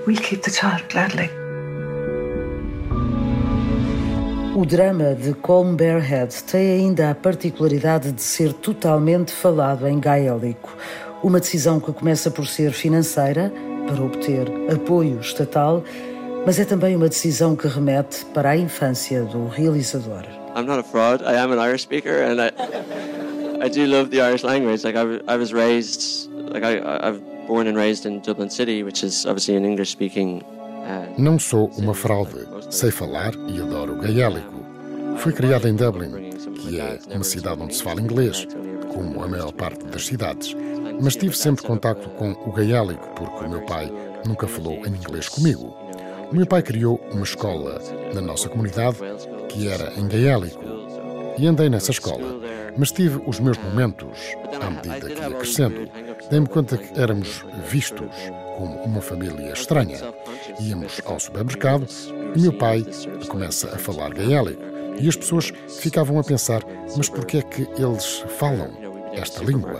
We'll 0.05 0.17
keep 0.17 0.43
the 0.43 0.51
child 0.51 0.83
gladly. 0.89 1.29
O 4.57 4.65
drama 4.65 5.13
de 5.13 5.35
Colm 5.35 5.75
Barehead 5.75 6.43
tem 6.45 6.71
ainda 6.71 7.11
a 7.11 7.13
particularidade 7.13 8.11
de 8.11 8.23
ser 8.23 8.51
totalmente 8.53 9.31
falado 9.31 9.87
em 9.87 9.99
gaélico. 9.99 10.75
Uma 11.21 11.39
decisão 11.39 11.79
que 11.79 11.93
começa 11.93 12.31
por 12.31 12.47
ser 12.47 12.71
financeira, 12.71 13.53
para 13.85 14.03
obter 14.03 14.47
apoio 14.73 15.19
estatal, 15.21 15.83
mas 16.43 16.59
é 16.59 16.65
também 16.65 16.95
uma 16.95 17.07
decisão 17.07 17.55
que 17.55 17.67
remete 17.67 18.25
para 18.33 18.49
a 18.49 18.57
infância 18.57 19.21
do 19.25 19.47
realizador. 19.47 20.23
I'm 20.55 20.65
not 20.65 20.79
a 20.79 20.83
fraud. 20.83 21.23
I 21.23 21.37
am 21.37 21.51
an 21.51 21.63
Irish 21.63 21.83
speaker 21.83 22.23
and 22.23 22.41
I 22.41 22.51
I 23.63 23.69
do 23.69 23.85
love 23.85 24.09
the 24.09 24.21
Irish 24.21 24.43
language. 24.43 24.83
Like 24.83 24.97
I, 24.97 25.21
I 25.31 25.37
was 25.37 25.53
raised 25.53 26.31
like 26.51 26.65
I 26.65 26.79
I've 27.07 27.21
born 27.45 27.67
and 27.67 27.77
raised 27.77 28.07
in 28.07 28.21
Dublin 28.21 28.49
City, 28.49 28.81
which 28.81 29.03
is 29.03 29.23
obviously 29.27 29.55
an 29.55 29.65
English 29.65 29.91
speaking 29.91 30.43
não 31.17 31.37
sou 31.39 31.69
uma 31.77 31.93
fraude. 31.93 32.47
Sei 32.69 32.91
falar 32.91 33.33
e 33.47 33.59
adoro 33.59 33.93
o 33.93 34.01
gaélico. 34.01 34.53
Fui 35.17 35.33
criado 35.33 35.67
em 35.67 35.75
Dublin, 35.75 36.31
que 36.61 36.79
é 36.79 36.99
uma 37.15 37.23
cidade 37.23 37.61
onde 37.61 37.75
se 37.75 37.83
fala 37.83 38.01
inglês, 38.01 38.47
como 38.93 39.23
a 39.23 39.27
maior 39.27 39.51
parte 39.51 39.85
das 39.85 40.05
cidades. 40.05 40.55
Mas 41.01 41.15
tive 41.15 41.35
sempre 41.35 41.65
contato 41.65 42.09
com 42.11 42.31
o 42.31 42.51
gaélico, 42.51 43.07
porque 43.15 43.45
o 43.45 43.49
meu 43.49 43.61
pai 43.61 43.91
nunca 44.25 44.47
falou 44.47 44.85
em 44.85 44.89
inglês 44.89 45.29
comigo. 45.29 45.75
O 46.31 46.35
meu 46.35 46.45
pai 46.45 46.61
criou 46.61 46.99
uma 47.11 47.23
escola 47.23 47.81
na 48.13 48.21
nossa 48.21 48.49
comunidade 48.49 48.97
que 49.49 49.67
era 49.67 49.93
em 49.97 50.07
gaélico. 50.07 50.63
E 51.37 51.47
andei 51.47 51.69
nessa 51.69 51.91
escola. 51.91 52.37
Mas 52.77 52.91
tive 52.91 53.21
os 53.25 53.39
meus 53.39 53.57
momentos 53.57 54.35
à 54.61 54.69
medida 54.69 55.07
que 55.07 55.21
ia 55.21 55.31
crescendo. 55.31 55.89
Dei-me 56.29 56.47
conta 56.47 56.77
que 56.77 56.99
éramos 56.99 57.45
vistos 57.69 58.09
como 58.57 58.75
uma 58.83 59.01
família 59.01 59.53
estranha. 59.53 59.97
Íamos 60.59 61.01
ao 61.05 61.19
supermercado 61.19 61.87
e 62.35 62.39
meu 62.39 62.53
pai 62.53 62.85
começa 63.29 63.73
a 63.73 63.77
falar 63.77 64.13
gaélico. 64.13 64.61
E 64.99 65.07
as 65.07 65.15
pessoas 65.15 65.53
ficavam 65.79 66.19
a 66.19 66.23
pensar: 66.23 66.63
mas 66.95 67.07
por 67.09 67.25
que 67.25 67.37
é 67.37 67.41
que 67.41 67.67
eles 67.79 68.25
falam 68.37 68.71
esta 69.13 69.43
língua? 69.43 69.79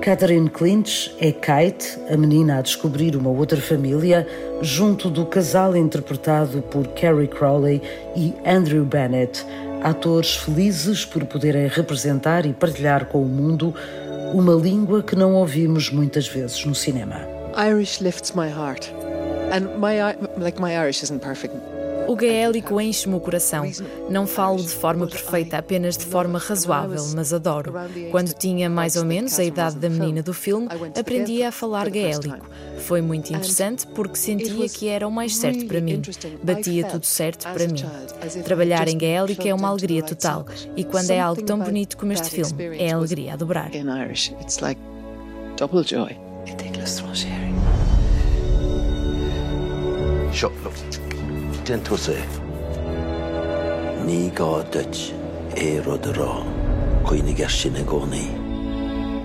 Catherine 0.00 0.50
Clinch 0.50 1.14
é 1.20 1.32
Kate, 1.32 1.98
a 2.10 2.16
menina 2.16 2.58
a 2.58 2.62
descobrir 2.62 3.16
uma 3.16 3.30
outra 3.30 3.60
família, 3.60 4.26
junto 4.60 5.08
do 5.08 5.26
casal 5.26 5.76
interpretado 5.76 6.62
por 6.62 6.86
Carrie 6.88 7.28
Crowley 7.28 7.80
e 8.16 8.34
Andrew 8.44 8.84
Bennett 8.84 9.44
atores 9.84 10.36
felizes 10.36 11.04
por 11.04 11.26
poderem 11.26 11.68
representar 11.68 12.46
e 12.46 12.54
partilhar 12.54 13.04
com 13.04 13.22
o 13.22 13.26
mundo 13.26 13.74
uma 14.32 14.54
língua 14.54 15.02
que 15.02 15.14
não 15.14 15.34
ouvimos 15.34 15.90
muitas 15.90 16.26
vezes 16.26 16.64
no 16.64 16.74
cinema. 16.74 17.20
Irish 17.56 18.00
lifts 18.00 18.32
my 18.32 18.48
heart. 18.48 18.90
And 19.52 19.78
my 19.78 20.16
like 20.42 20.60
my 20.60 20.74
Irish 20.74 21.02
isn't 21.04 21.20
perfect. 21.20 21.54
O 22.06 22.16
gaélico 22.16 22.80
enche-me 22.80 23.14
o 23.14 23.20
coração. 23.20 23.64
Não 24.08 24.26
falo 24.26 24.56
de 24.56 24.68
forma 24.68 25.06
perfeita, 25.06 25.58
apenas 25.58 25.96
de 25.96 26.04
forma 26.04 26.38
razoável, 26.38 27.02
mas 27.14 27.32
adoro. 27.32 27.72
Quando 28.10 28.32
tinha 28.32 28.68
mais 28.68 28.96
ou 28.96 29.04
menos 29.04 29.38
a 29.38 29.44
idade 29.44 29.76
da 29.76 29.88
menina 29.88 30.22
do 30.22 30.34
filme, 30.34 30.68
aprendia 30.98 31.48
a 31.48 31.52
falar 31.52 31.88
gaélico. 31.90 32.46
Foi 32.78 33.00
muito 33.00 33.30
interessante 33.30 33.86
porque 33.86 34.16
sentia 34.16 34.68
que 34.68 34.88
era 34.88 35.06
o 35.06 35.10
mais 35.10 35.36
certo 35.36 35.66
para 35.66 35.80
mim. 35.80 36.02
Batia 36.42 36.86
tudo 36.86 37.06
certo 37.06 37.48
para 37.52 37.66
mim. 37.66 37.84
Trabalhar 38.44 38.88
em 38.88 38.98
gaélico 38.98 39.46
é 39.46 39.54
uma 39.54 39.68
alegria 39.68 40.02
total. 40.02 40.46
E 40.76 40.84
quando 40.84 41.10
é 41.10 41.20
algo 41.20 41.42
tão 41.42 41.58
bonito 41.58 41.96
como 41.96 42.12
este 42.12 42.30
filme, 42.30 42.78
é 42.78 42.92
alegria 42.92 43.34
a 43.34 43.36
dobrar. 43.36 43.70
Double 45.56 45.84
joy. 45.84 46.18
Shut 50.34 50.52
den 50.64 50.72
tusa 50.72 50.98
ní 50.98 51.03
gá 54.34 54.62
dut 54.70 55.14
é 55.56 55.80
rud 55.80 56.06
ará 56.06 56.44
chuoine 57.06 57.32
gar 57.34 57.50
sin 57.50 57.76
a 57.76 57.82
gcónaí. 57.82 58.28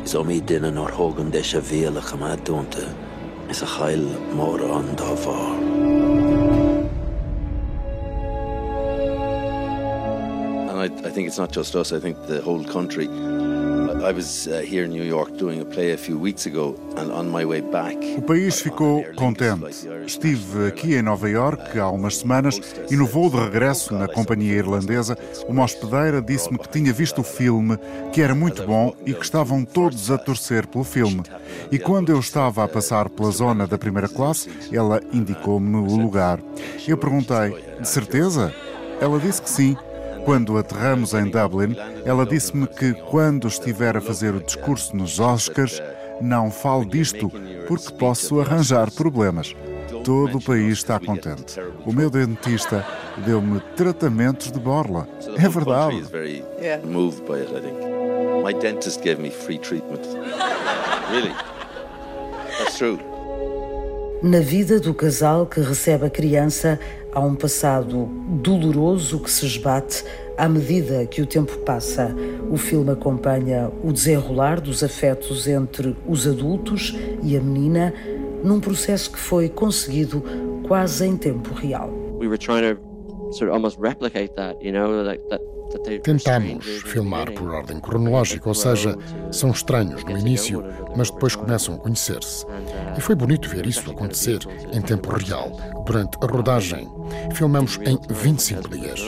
Is 0.05 0.15
ó 0.15 0.24
mí 0.24 0.39
duine 0.41 0.72
nó 0.72 0.88
thugan 0.88 1.31
de 1.31 1.39
a 1.39 1.62
bhéla 1.62 2.01
chamá 2.01 2.38
is 3.50 3.62
a 3.62 3.65
chail 3.65 4.05
mór 4.36 4.62
an 4.72 4.96
dá 4.96 5.15
bhar. 5.24 5.60
I, 10.79 10.86
I 10.86 11.10
think 11.12 11.27
it's 11.27 11.38
not 11.38 11.51
just 11.51 11.75
us, 11.75 11.91
I 11.91 12.00
think 12.00 12.15
the 12.27 12.41
whole 12.41 12.63
country 12.63 13.10
O 18.18 18.22
país 18.22 18.62
ficou 18.62 19.03
contente. 19.15 19.88
Estive 20.06 20.68
aqui 20.68 20.96
em 20.96 21.01
Nova 21.01 21.29
York 21.29 21.77
há 21.77 21.89
umas 21.89 22.18
semanas 22.18 22.62
e 22.89 22.96
no 22.96 23.06
voo 23.06 23.29
de 23.29 23.36
regresso 23.36 23.94
na 23.94 24.08
companhia 24.08 24.53
irlandesa, 24.56 25.18
uma 25.50 25.65
hospedeira 25.65 26.22
disse-me 26.22 26.58
que 26.58 26.70
tinha 26.70 26.94
visto 26.94 27.20
o 27.20 27.24
filme, 27.25 27.77
que 28.13 28.22
era 28.22 28.34
muito 28.34 28.65
bom 28.65 28.96
e 29.06 29.13
que 29.13 29.24
estavam 29.24 29.65
todos 29.65 30.10
a 30.10 30.18
torcer 30.18 30.65
pelo 30.65 30.86
filme. 30.86 31.22
E 31.70 31.77
quando 31.77 32.10
eu 32.10 32.20
estava 32.20 32.63
a 32.63 32.68
passar 32.70 33.10
pela 33.10 33.32
zona 33.32 33.68
da 33.68 33.77
primeira 33.77 34.08
classe, 34.08 34.50
ela 34.72 35.01
indicou-me 35.12 35.75
o 35.75 35.98
lugar. 35.98 36.39
Eu 36.88 36.98
perguntei: 36.98 37.62
"De 37.79 37.88
certeza?" 37.88 38.53
Ela 39.01 39.20
disse 39.20 39.41
que 39.41 39.50
sim 39.50 39.77
Quando 40.26 40.58
aterramos 40.58 41.14
em 41.14 41.26
Dublin, 41.30 41.76
ela 42.06 42.26
disse-me 42.26 42.68
que 42.68 42.94
quando 42.94 43.48
estiver 43.48 43.98
a 43.98 44.02
fazer 44.02 44.36
o 44.36 44.44
discurso 44.44 44.96
nos 44.96 45.20
Oscars, 45.20 45.82
não 46.22 46.52
falo 46.52 46.86
disto 46.86 47.32
porque 47.68 47.94
posso 47.94 48.40
arranjar 48.40 48.92
problemas. 48.92 49.56
Todo 50.04 50.38
o 50.38 50.42
país 50.42 50.80
está 50.80 51.00
contente. 51.00 51.60
O 51.86 51.94
meu 51.94 52.10
dentista 52.10 52.86
deu-me 53.26 53.60
tratamentos 53.76 54.52
de 54.52 54.60
borla. 54.60 55.08
É 55.38 55.50
verdade. 55.50 56.04
My 58.44 58.54
dentist 58.54 59.04
gave 59.04 59.22
me 59.22 59.30
free 59.30 59.60
treatment. 59.60 60.02
Really? 61.12 61.34
That's 62.58 62.78
true. 62.78 63.19
Na 64.22 64.42
vida 64.42 64.82
do 64.82 64.94
casal 64.94 65.46
que 65.46 65.62
recebe 65.62 66.06
a 66.06 66.10
criança, 66.10 66.78
há 67.14 67.22
um 67.22 67.36
passado 67.36 68.06
doloroso 68.42 69.18
que 69.22 69.32
se 69.32 69.46
esbate 69.46 70.04
à 70.38 70.50
medida 70.50 71.06
que 71.06 71.22
o 71.22 71.26
tempo 71.26 71.58
passa. 71.60 72.14
O 72.52 72.58
filme 72.58 72.92
acompanha 72.92 73.72
o 73.82 73.94
desenrolar 73.94 74.60
dos 74.60 74.84
afetos 74.84 75.48
entre 75.48 75.96
os 76.06 76.28
adultos 76.28 76.94
e 77.24 77.38
a 77.38 77.40
menina 77.40 77.94
num 78.44 78.60
processo 78.60 79.10
que 79.10 79.20
foi 79.20 79.48
conseguido 79.48 80.22
quase 80.68 81.06
em 81.06 81.16
tempo 81.16 81.54
real. 81.54 81.90
We 82.20 82.28
were 82.28 82.38
trying 82.38 82.76
to 82.76 82.82
sort 83.32 83.50
of 83.50 83.54
almost 83.54 83.80
replicate 83.80 84.34
that, 84.36 84.62
you 84.62 84.74
know, 84.74 85.02
like 85.02 85.24
that 85.30 85.42
Tentamos 86.04 86.66
filmar 86.86 87.32
por 87.34 87.50
ordem 87.50 87.80
cronológica, 87.80 88.48
ou 88.50 88.56
seja, 88.56 88.98
são 89.32 89.52
estranhos 89.52 90.04
no 90.04 90.18
início, 90.18 90.64
mas 90.96 91.12
depois 91.12 91.36
começam 91.36 91.76
a 91.76 91.78
conhecer-se. 91.78 92.46
E 92.98 93.02
foi 93.02 93.16
bonito 93.16 93.50
ver 93.50 93.66
isso 93.66 93.90
acontecer 93.90 94.40
em 94.72 94.82
tempo 94.82 95.10
real, 95.16 95.52
durante 95.86 96.18
a 96.22 96.26
rodagem. 96.26 96.88
Filmamos 97.34 97.80
em 97.86 98.00
25 98.10 98.70
dias. 98.70 99.00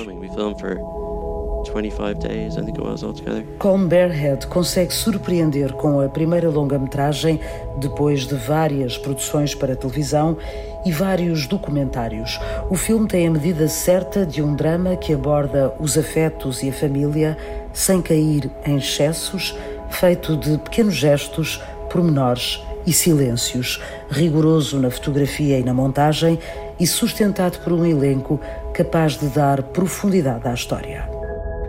Colm 3.60 3.88
Barehead 3.88 4.48
consegue 4.48 4.94
surpreender 4.94 5.74
com 5.74 6.02
a 6.02 6.10
primeira 6.10 6.50
longa-metragem 6.50 7.40
depois 7.78 8.26
de 8.26 8.36
várias 8.36 8.98
produções 8.98 9.54
para 9.54 9.76
televisão 9.76 10.38
e 10.86 10.92
vários 10.92 11.46
documentários. 11.46 12.40
O 12.70 12.76
filme 12.76 13.08
tem 13.08 13.28
a 13.28 13.32
medida 13.32 13.68
certa 13.68 14.26
de 14.26 14.42
um 14.42 14.56
drama 14.56 14.96
que 14.96 15.14
aborda 15.14 15.74
os 15.80 15.98
afetos 15.98 16.64
e 16.64 16.70
a 16.70 16.74
família 16.74 17.38
sem 17.72 18.02
cair 18.02 18.50
em 18.66 18.78
excessos, 18.78 19.56
feito 19.90 20.36
de 20.36 20.58
pequenos 20.58 20.96
gestos, 20.96 21.62
pormenores 21.92 22.62
e 22.86 22.92
silêncios, 22.92 23.80
rigoroso 24.10 24.80
na 24.80 24.90
fotografia 24.90 25.60
e 25.60 25.64
na 25.64 25.74
montagem 25.74 26.40
e 26.80 26.88
sustentado 26.88 27.60
por 27.60 27.74
um 27.74 27.86
elenco 27.86 28.40
capaz 28.74 29.18
de 29.18 29.28
dar 29.28 29.62
profundidade 29.62 30.48
à 30.48 30.54
história. 30.54 31.21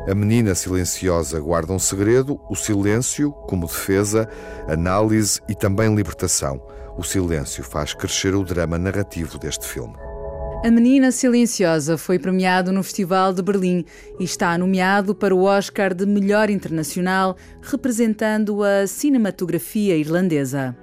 A 0.08 0.16
menina 0.16 0.52
silenciosa 0.52 1.38
guarda 1.38 1.72
um 1.72 1.78
segredo, 1.78 2.40
o 2.50 2.56
silêncio 2.56 3.30
como 3.46 3.68
defesa, 3.68 4.28
análise 4.66 5.40
e 5.48 5.54
também 5.54 5.94
libertação. 5.94 6.60
O 6.98 7.04
silêncio 7.04 7.62
faz 7.62 7.94
crescer 7.94 8.34
o 8.34 8.42
drama 8.42 8.76
narrativo 8.76 9.38
deste 9.38 9.64
filme. 9.64 9.94
A 10.64 10.70
Menina 10.70 11.12
Silenciosa 11.12 11.96
foi 11.96 12.18
premiado 12.18 12.72
no 12.72 12.82
Festival 12.82 13.32
de 13.32 13.42
Berlim 13.42 13.84
e 14.18 14.24
está 14.24 14.58
nomeado 14.58 15.14
para 15.14 15.34
o 15.34 15.44
Oscar 15.44 15.94
de 15.94 16.04
Melhor 16.04 16.50
Internacional, 16.50 17.36
representando 17.60 18.62
a 18.64 18.86
cinematografia 18.88 19.96
irlandesa. 19.96 20.76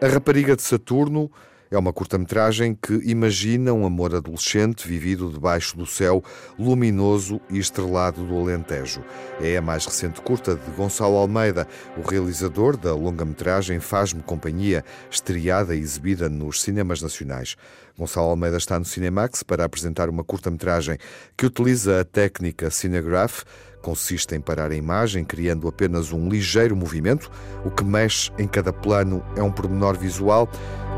A 0.00 0.06
Rapariga 0.08 0.54
de 0.54 0.62
Saturno 0.62 1.30
é 1.72 1.78
uma 1.78 1.92
curta-metragem 1.92 2.74
que 2.74 2.92
imagina 3.04 3.72
um 3.72 3.86
amor 3.86 4.14
adolescente 4.14 4.86
vivido 4.86 5.30
debaixo 5.30 5.74
do 5.74 5.86
céu 5.86 6.22
luminoso 6.58 7.40
e 7.48 7.58
estrelado 7.58 8.26
do 8.26 8.38
Alentejo. 8.38 9.02
É 9.40 9.56
a 9.56 9.62
mais 9.62 9.86
recente 9.86 10.20
curta 10.20 10.54
de 10.54 10.70
Gonçalo 10.72 11.16
Almeida, 11.16 11.66
o 11.96 12.06
realizador 12.06 12.76
da 12.76 12.94
longa-metragem 12.94 13.80
Faz-me 13.80 14.22
Companhia, 14.22 14.84
estreada 15.10 15.74
e 15.74 15.80
exibida 15.80 16.28
nos 16.28 16.60
cinemas 16.60 17.00
nacionais. 17.00 17.56
Gonçalo 17.96 18.28
Almeida 18.28 18.58
está 18.58 18.78
no 18.78 18.84
Cinemax 18.84 19.42
para 19.42 19.64
apresentar 19.64 20.10
uma 20.10 20.22
curta-metragem 20.22 20.98
que 21.36 21.46
utiliza 21.46 22.00
a 22.00 22.04
técnica 22.04 22.70
Cinegraph 22.70 23.44
consiste 23.82 24.34
em 24.34 24.40
parar 24.40 24.70
a 24.70 24.74
imagem 24.74 25.24
criando 25.24 25.68
apenas 25.68 26.12
um 26.12 26.28
ligeiro 26.28 26.74
movimento. 26.74 27.30
O 27.64 27.70
que 27.70 27.84
mexe 27.84 28.30
em 28.38 28.46
cada 28.48 28.72
plano 28.72 29.22
é 29.36 29.42
um 29.42 29.50
pormenor 29.50 29.98
visual 29.98 30.48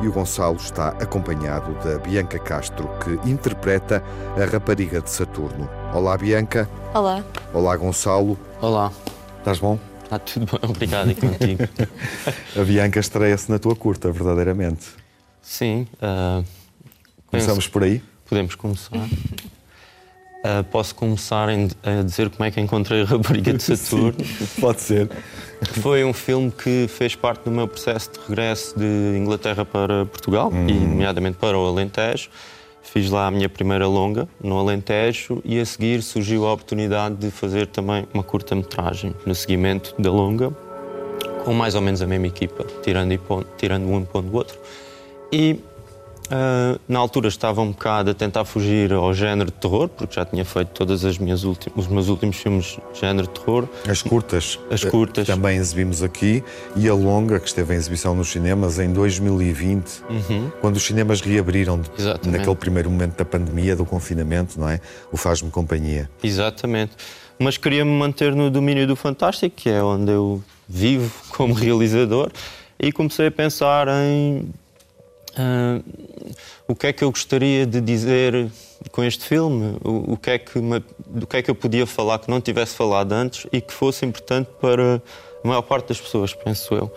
e 0.03 0.09
o 0.09 0.13
Gonçalo 0.13 0.57
está 0.57 0.89
acompanhado 0.91 1.73
da 1.83 1.99
Bianca 1.99 2.39
Castro, 2.39 2.89
que 3.03 3.29
interpreta 3.29 4.03
a 4.37 4.45
rapariga 4.45 5.01
de 5.01 5.11
Saturno. 5.11 5.69
Olá, 5.93 6.17
Bianca. 6.17 6.69
Olá. 6.93 7.25
Olá, 7.53 7.77
Gonçalo. 7.77 8.39
Olá. 8.61 8.93
Estás 9.39 9.59
bom? 9.59 9.79
Está 10.05 10.19
tudo 10.19 10.47
bem, 10.47 10.61
obrigado 10.71 11.11
e 11.11 11.15
contigo. 11.15 11.63
a 12.57 12.65
Bianca 12.65 13.01
estreia-se 13.01 13.51
na 13.51 13.59
tua 13.59 13.75
curta, 13.75 14.13
verdadeiramente. 14.13 14.87
Sim. 15.43 15.87
Uh, 15.95 16.45
Começamos 17.27 17.67
por 17.67 17.83
aí? 17.83 18.03
Podemos 18.29 18.55
começar. 18.55 19.09
Uh, 20.45 20.63
posso 20.65 20.95
começar 20.95 21.49
em, 21.49 21.71
a 21.83 22.03
dizer 22.03 22.29
como 22.29 22.45
é 22.45 22.51
que 22.51 22.61
encontrei 22.61 23.01
a 23.01 23.07
Rapariga 23.07 23.55
de 23.55 23.63
Saturno. 23.65 24.23
Sim, 24.23 24.61
pode 24.61 24.83
ser. 24.83 25.11
Foi 25.81 26.05
um 26.05 26.13
filme 26.13 26.51
que 26.51 26.87
fez 26.87 27.17
parte 27.17 27.45
do 27.45 27.51
meu 27.51 27.67
processo 27.67 28.11
de 28.13 28.19
regresso 28.29 28.79
de 28.79 29.17
Inglaterra 29.17 29.65
para 29.65 30.05
Portugal, 30.05 30.51
hum. 30.53 30.69
e 30.69 30.75
nomeadamente 30.75 31.39
para 31.39 31.59
o 31.59 31.67
Alentejo. 31.67 32.29
Fiz 32.83 33.09
lá 33.09 33.27
a 33.27 33.31
minha 33.31 33.49
primeira 33.49 33.87
longa 33.87 34.29
no 34.39 34.59
Alentejo 34.59 35.41
e 35.47 35.59
a 35.59 35.65
seguir 35.65 36.03
surgiu 36.03 36.47
a 36.47 36.53
oportunidade 36.53 37.15
de 37.15 37.31
fazer 37.31 37.67
também 37.67 38.07
uma 38.13 38.23
curta-metragem 38.23 39.15
no 39.25 39.35
seguimento 39.35 39.95
da 39.99 40.13
longa, 40.13 40.55
com 41.43 41.55
mais 41.55 41.75
ou 41.75 41.81
menos 41.81 42.03
a 42.03 42.07
mesma 42.07 42.27
equipa, 42.27 42.67
tirando, 42.83 43.47
tirando 43.57 43.91
um 43.91 44.05
ponto 44.05 44.29
do 44.29 44.37
outro. 44.37 44.59
E 45.33 45.59
Uh, 46.27 46.81
na 46.89 46.99
altura 46.99 47.29
estava 47.29 47.61
um 47.61 47.71
bocado 47.71 48.11
a 48.11 48.15
tentar 48.15 48.47
fugir 48.47 48.93
ao 48.95 49.13
género 49.13 49.51
de 49.51 49.57
terror, 49.59 49.89
porque 49.89 50.15
já 50.15 50.25
tinha 50.25 50.45
feito 50.45 50.69
todas 50.69 51.05
as 51.05 51.19
minhas 51.19 51.45
os 51.45 51.87
meus 51.87 52.09
últimos 52.09 52.37
filmes 52.37 52.79
de 52.93 53.01
género 53.01 53.27
de 53.27 53.41
terror. 53.41 53.69
As 53.87 54.01
curtas. 54.01 54.59
As 54.71 54.83
curtas. 54.85 55.27
Também 55.27 55.59
exibimos 55.59 56.03
aqui 56.03 56.43
e 56.77 56.89
a 56.89 56.95
longa, 56.95 57.39
que 57.39 57.47
esteve 57.47 57.75
em 57.75 57.77
exibição 57.77 58.15
nos 58.15 58.29
cinemas 58.29 58.79
em 58.79 58.91
2020, 58.93 60.03
uhum. 60.09 60.51
quando 60.61 60.77
os 60.77 60.83
cinemas 60.83 61.21
reabriram 61.21 61.81
Exatamente. 61.99 62.39
naquele 62.39 62.57
primeiro 62.57 62.91
momento 62.91 63.19
da 63.19 63.25
pandemia, 63.25 63.77
do 63.77 63.85
confinamento, 63.85 64.59
não 64.59 64.69
é? 64.69 64.81
O 65.13 65.17
Faz-me 65.19 65.51
Companhia. 65.51 66.11
Exatamente. 66.23 66.93
Mas 67.39 67.59
queria-me 67.59 67.91
manter 67.91 68.35
no 68.35 68.51
domínio 68.51 68.87
do 68.87 68.97
fantástico, 68.97 69.55
que 69.57 69.69
é 69.69 69.83
onde 69.83 70.13
eu 70.13 70.43
vivo 70.67 71.11
como 71.31 71.53
realizador, 71.55 72.31
e 72.81 72.91
comecei 72.93 73.27
a 73.27 73.31
pensar 73.31 73.89
em 73.89 74.49
Uh, 75.35 75.83
o 76.69 76.75
que 76.75 76.87
é 76.87 76.93
que 76.93 77.03
eu 77.03 77.11
gostaria 77.11 77.67
de 77.67 77.81
dizer 77.81 78.51
com 78.93 79.03
este 79.03 79.25
filme? 79.25 79.77
O, 79.85 80.13
o 80.13 80.17
que 80.17 80.31
é 80.31 80.39
que 80.39 80.59
me, 80.59 80.83
do 81.07 81.27
que 81.27 81.37
é 81.37 81.43
que 81.43 81.51
eu 81.51 81.55
podia 81.55 81.87
falar 81.87 82.19
que 82.21 82.31
não 82.31 82.41
tivesse 82.41 82.75
falado 82.75 83.13
antes 83.13 83.47
e 83.53 83.61
que 83.61 83.73
fosse 83.73 84.07
importante 84.07 84.49
para 84.61 85.03
a 85.43 85.49
maior 85.49 85.63
parte 85.63 85.89
das 85.89 86.01
pessoas, 86.01 86.33
penso 86.33 86.75
eu. 86.75 86.93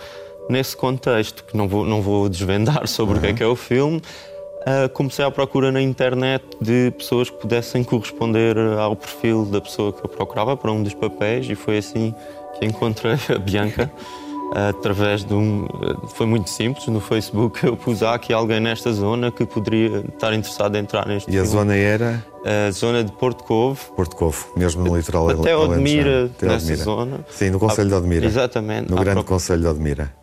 Nesse 0.50 0.78
contexto, 0.78 1.43
que 1.43 1.58
não 1.58 1.67
vou, 1.67 1.86
não 1.86 2.02
vou 2.02 2.30
desvendar 2.30 2.86
sobre 2.88 3.15
uhum. 3.15 3.19
o 3.19 3.21
que 3.21 3.28
é 3.28 3.34
que 3.34 3.43
é 3.43 3.47
o 3.47 3.56
filme, 3.56 3.97
uh, 3.97 4.88
comecei 4.93 5.26
à 5.26 5.32
procura 5.32 5.71
na 5.71 5.82
internet 5.82 6.45
de 6.62 6.91
pessoas 6.91 7.30
que 7.30 7.38
pudessem 7.38 7.84
corresponder 7.84 8.56
ao 8.58 8.95
perfil 8.95 9.45
da 9.45 9.60
pessoa 9.60 9.91
que 9.91 10.06
eu 10.06 10.10
procurava 10.10 10.56
para 10.56 10.71
um 10.71 10.84
dos 10.84 10.93
papéis 10.93 11.50
e 11.50 11.56
foi 11.56 11.80
assim 11.80 12.13
que 12.60 12.65
encontrei 12.65 13.17
a 13.34 13.39
Bianca 13.39 13.91
através 14.53 15.23
de 15.23 15.33
um. 15.33 15.67
Foi 16.15 16.25
muito 16.25 16.49
simples. 16.49 16.88
No 16.88 16.99
Facebook 16.99 17.65
eu 17.65 17.75
pus 17.75 18.01
aqui 18.03 18.33
alguém 18.33 18.60
nesta 18.60 18.91
zona 18.91 19.31
que 19.31 19.45
poderia 19.45 19.99
estar 19.99 20.33
interessado 20.33 20.75
em 20.75 20.79
entrar 20.79 21.07
neste 21.07 21.29
E 21.29 21.33
filme. 21.33 21.47
a 21.47 21.51
zona 21.51 21.75
era? 21.75 22.25
A 22.67 22.71
zona 22.71 23.03
de 23.03 23.12
Porto 23.12 23.43
Covo. 23.43 23.93
Porto 23.93 24.15
Covo, 24.15 24.47
mesmo 24.55 24.83
no 24.83 24.95
litoral 24.95 25.29
Até 25.29 25.55
Odmira, 25.55 26.29
nessa 26.41 26.75
zona. 26.75 27.25
Sim, 27.29 27.49
no 27.49 27.60
Conselho 27.60 27.89
de 27.89 27.95
Odmira. 27.95 28.25
Exatamente. 28.25 28.89
No 28.89 28.97
grande 28.97 29.23
Conselho 29.23 29.62
de 29.62 29.67
Odmira. 29.67 30.13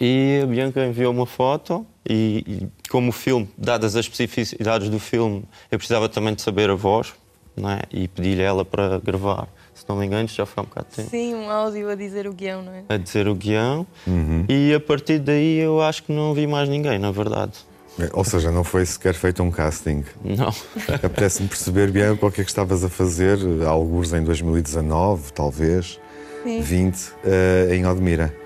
E 0.00 0.40
a 0.42 0.46
Bianca 0.46 0.84
enviou 0.84 1.12
uma 1.12 1.24
foto 1.24 1.86
e, 2.08 2.44
e, 2.46 2.88
como 2.90 3.10
o 3.10 3.12
filme, 3.12 3.48
dadas 3.56 3.94
as 3.96 4.04
especificidades 4.06 4.88
do 4.90 4.98
filme, 4.98 5.44
eu 5.70 5.78
precisava 5.78 6.08
também 6.08 6.34
de 6.34 6.42
saber 6.42 6.68
a 6.68 6.74
voz, 6.74 7.14
não 7.56 7.70
é? 7.70 7.80
E 7.92 8.08
pedi-lhe 8.08 8.42
ela 8.42 8.64
para 8.64 8.98
gravar 8.98 9.46
se 9.74 9.84
não 9.88 9.96
me 9.96 10.06
engano, 10.06 10.28
já 10.28 10.46
foi 10.46 10.62
há 10.62 10.64
um 10.64 10.68
bocado 10.68 10.86
de 10.90 10.96
tempo. 10.96 11.10
Sim, 11.10 11.34
um 11.34 11.50
áudio 11.50 11.90
a 11.90 11.94
dizer 11.94 12.26
o 12.26 12.32
guião, 12.32 12.62
não 12.62 12.72
é? 12.72 12.84
A 12.88 12.96
dizer 12.96 13.26
o 13.28 13.34
guião. 13.34 13.86
Uhum. 14.06 14.44
E 14.48 14.72
a 14.72 14.80
partir 14.80 15.18
daí 15.18 15.58
eu 15.58 15.82
acho 15.82 16.04
que 16.04 16.12
não 16.12 16.32
vi 16.32 16.46
mais 16.46 16.68
ninguém, 16.68 16.98
na 16.98 17.10
verdade. 17.10 17.52
É, 17.98 18.10
ou 18.12 18.24
seja, 18.24 18.50
não 18.50 18.64
foi 18.64 18.84
sequer 18.86 19.14
feito 19.14 19.42
um 19.42 19.50
casting. 19.50 20.04
Não. 20.24 20.48
Apetece-me 21.02 21.48
perceber 21.48 21.90
bem 21.90 22.10
o 22.10 22.16
que 22.16 22.40
é 22.40 22.44
que 22.44 22.50
estavas 22.50 22.82
a 22.84 22.88
fazer, 22.88 23.38
alguns 23.66 24.12
em 24.12 24.22
2019, 24.22 25.32
talvez, 25.32 26.00
Sim. 26.42 26.60
20, 26.60 26.96
uh, 26.96 27.72
em 27.72 27.86
Odmira. 27.86 28.43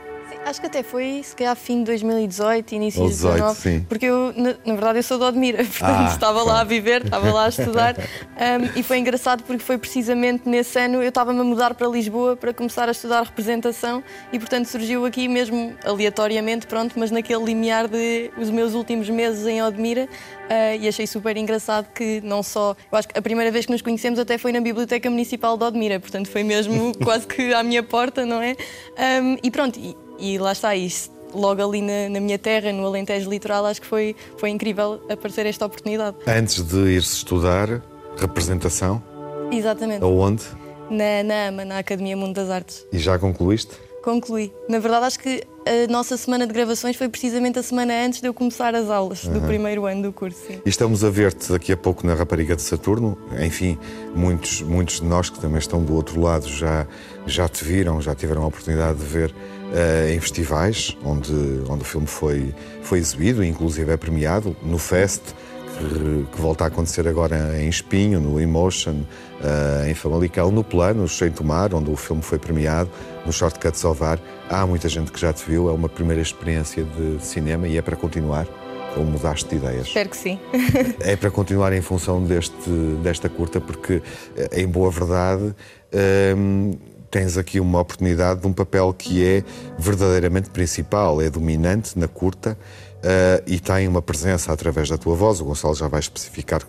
Acho 0.49 0.63
que 0.63 0.67
até 0.67 0.83
foi, 0.83 1.21
se 1.23 1.37
calhar, 1.37 1.55
fim 1.55 1.81
de 1.81 1.85
2018, 1.85 2.73
início 2.75 3.03
de 3.03 3.09
2019. 3.09 3.61
sim. 3.61 3.87
Porque 3.87 4.07
eu, 4.07 4.33
na, 4.35 4.55
na 4.65 4.73
verdade, 4.73 4.99
eu 5.01 5.03
sou 5.03 5.19
de 5.19 5.25
Odmira, 5.25 5.59
portanto, 5.63 5.83
Ah, 5.83 6.09
estava 6.11 6.43
lá 6.43 6.61
a 6.63 6.65
viver, 6.65 7.05
estava 7.05 7.31
lá 7.31 7.45
a 7.45 7.49
estudar. 7.49 7.95
Um, 8.39 8.79
e 8.79 8.85
foi 8.85 8.99
engraçado 8.99 9.43
porque 9.43 9.65
foi 9.65 9.77
precisamente 9.77 10.49
nesse 10.49 10.79
ano 10.79 11.03
eu 11.03 11.09
estava-me 11.09 11.41
a 11.41 11.45
mudar 11.45 11.75
para 11.75 11.89
Lisboa 11.89 12.37
para 12.37 12.55
começar 12.55 12.89
a 12.89 12.93
estudar 12.93 13.25
representação 13.25 14.01
e, 14.33 14.39
portanto, 14.39 14.67
surgiu 14.67 15.05
aqui 15.05 15.27
mesmo 15.27 15.75
aleatoriamente, 15.85 16.69
pronto, 16.69 16.95
mas 16.97 17.11
naquele 17.11 17.43
limiar 17.45 17.89
de 17.89 18.31
os 18.39 18.49
meus 18.49 18.75
últimos 18.75 19.11
meses 19.11 19.45
em 19.45 19.61
Odmira. 19.61 20.09
Uh, 20.49 20.81
e 20.81 20.87
achei 20.87 21.05
super 21.05 21.37
engraçado 21.37 21.89
que 21.93 22.21
não 22.23 22.43
só. 22.45 22.77
Eu 22.91 22.99
acho 22.99 23.09
que 23.09 23.19
a 23.19 23.23
primeira 23.23 23.51
vez 23.51 23.67
que 23.67 23.73
nos 23.73 23.83
conhecemos 23.83 24.21
até 24.21 24.39
foi 24.39 24.53
na 24.53 24.61
Biblioteca 24.61 25.11
Municipal 25.11 25.59
de 25.59 25.65
Odmira, 25.65 25.99
portanto 25.99 26.31
foi 26.31 26.45
mesmo 26.45 26.97
quase 27.03 27.27
que 27.27 27.53
à 27.53 27.63
minha 27.65 27.83
porta, 27.83 28.25
não 28.25 28.41
é? 28.41 28.57
Um, 29.21 29.37
e 29.43 29.51
pronto, 29.51 29.79
e, 30.19 30.39
lá 30.39 30.53
está 30.53 30.75
isso. 30.75 31.11
Logo 31.35 31.63
ali 31.63 31.83
na, 31.83 32.09
na 32.09 32.21
minha 32.21 32.39
terra, 32.39 32.73
no 32.73 32.87
Alentejo 32.87 33.29
Litoral, 33.29 33.67
acho 33.67 33.81
que 33.81 33.87
foi, 33.87 34.17
foi 34.39 34.51
incrível 34.51 35.01
aparecer 35.11 35.45
esta 35.47 35.67
oportunidade. 35.67 36.17
Antes 36.27 36.63
de 36.63 36.77
ir-se 36.95 37.17
estudar 37.17 37.83
representação, 38.17 39.03
Exatamente. 39.53 40.03
aonde? 40.03 40.45
Na, 40.91 41.23
na 41.23 41.49
AMA, 41.49 41.65
na 41.67 41.79
Academia 41.79 42.17
Mundo 42.17 42.35
das 42.35 42.49
Artes. 42.49 42.87
E 42.91 42.99
já 42.99 43.19
concluíste? 43.19 43.73
Concluí. 44.13 44.51
Na 44.71 44.79
verdade, 44.79 45.05
acho 45.05 45.19
que 45.19 45.43
a 45.67 45.93
nossa 45.93 46.17
semana 46.17 46.47
de 46.47 46.53
gravações 46.55 46.97
foi 46.97 47.11
precisamente 47.11 47.59
a 47.59 47.63
semana 47.63 47.93
antes 48.07 48.23
de 48.23 48.27
eu 48.27 48.33
começar 48.33 48.75
as 48.75 48.89
aulas 48.89 49.27
do 49.27 49.39
Uhum. 49.39 49.47
primeiro 49.47 49.85
ano 49.85 50.01
do 50.05 50.13
curso. 50.15 50.39
sim. 50.47 50.59
E 50.65 50.69
estamos 50.71 51.05
a 51.05 51.11
ver-te 51.11 51.53
daqui 51.53 51.73
a 51.73 51.77
pouco 51.77 52.07
na 52.07 52.15
Rapariga 52.15 52.57
de 52.57 52.63
Saturno. 52.63 53.19
Enfim, 53.39 53.77
muitos, 54.15 54.63
muitos 54.63 55.01
de 55.03 55.07
nós 55.07 55.29
que 55.29 55.39
também 55.39 55.59
estão 55.59 55.83
do 55.85 55.95
outro 55.95 56.19
lado 56.23 56.49
já, 56.49 56.87
já 57.27 57.47
te 57.51 57.63
viram, 57.63 58.01
já 58.01 58.15
tiveram 58.15 58.45
a 58.45 58.47
oportunidade 58.47 58.99
de 58.99 59.05
ver 59.05 59.35
eh, 59.75 60.15
em 60.15 60.21
festivais 60.21 60.97
onde, 61.05 61.31
onde 61.69 61.83
o 61.83 61.85
filme 61.85 62.07
foi, 62.07 62.55
foi 62.81 62.99
exibido, 63.01 63.45
inclusive 63.45 63.93
é 63.93 63.97
premiado, 63.99 64.57
no 64.63 64.79
Fest, 64.79 65.21
que, 65.79 66.41
volta 66.41 66.65
a 66.65 66.67
acontecer 66.67 67.07
agora 67.07 67.61
em 67.61 67.69
Espinho, 67.69 68.21
no 68.21 68.41
Emotion, 68.41 69.03
eh, 69.43 69.91
em 69.91 69.95
Famalicão, 69.95 70.51
no 70.51 70.65
Planos, 70.65 71.21
em 71.23 71.31
Tomar, 71.31 71.73
onde 71.75 71.91
o 71.91 71.97
filme 71.97 72.23
foi 72.23 72.39
premiado, 72.39 72.91
no 73.25 73.33
Shortcut 73.33 73.77
Salvar. 73.79 74.19
Há 74.49 74.67
muita 74.67 74.89
gente 74.89 75.13
que 75.13 75.21
já 75.21 75.33
te 75.33 75.45
viu, 75.49 75.69
é 75.69 75.73
uma 75.73 75.89
primeira 75.89 76.21
experiência 76.21 76.85
de 76.85 77.25
cinema 77.25 77.69
e 77.69 77.77
é 77.77 77.83
para 77.83 77.97
continuar 77.97 78.47
ou 78.97 79.05
mudaste 79.05 79.49
de 79.49 79.57
ideias? 79.57 79.87
Espero 79.87 80.09
que 80.09 80.17
sim. 80.17 80.39
É 81.01 81.15
para 81.15 81.31
continuar 81.31 81.73
em 81.73 81.81
função 81.81 82.23
deste, 82.25 82.71
desta 83.03 83.29
curta, 83.29 83.61
porque, 83.61 84.03
eh, 84.37 84.63
em 84.63 84.67
boa 84.67 84.91
verdade, 84.91 85.55
hum, 86.37 86.73
tens 87.11 87.39
aqui 87.39 87.61
uma 87.61 87.81
oportunidade 87.81 88.41
de 88.41 88.47
um 88.47 88.53
papel 88.53 88.93
que 88.93 89.25
é 89.25 89.45
verdadeiramente 89.79 90.51
principal, 90.51 91.23
é 91.23 91.31
dominante 91.31 91.99
na 91.99 92.09
curta 92.09 92.59
eh, 93.11 93.43
e 93.47 93.59
tem 93.59 93.89
uma 93.89 94.03
presença 94.03 94.53
através 94.53 94.91
da 94.91 94.99
tua 94.99 95.15
voz. 95.15 95.41
O 95.41 95.47
Gonçalo 95.47 95.75
já 95.75 95.89
vai 95.89 95.99
especificar 95.99 96.61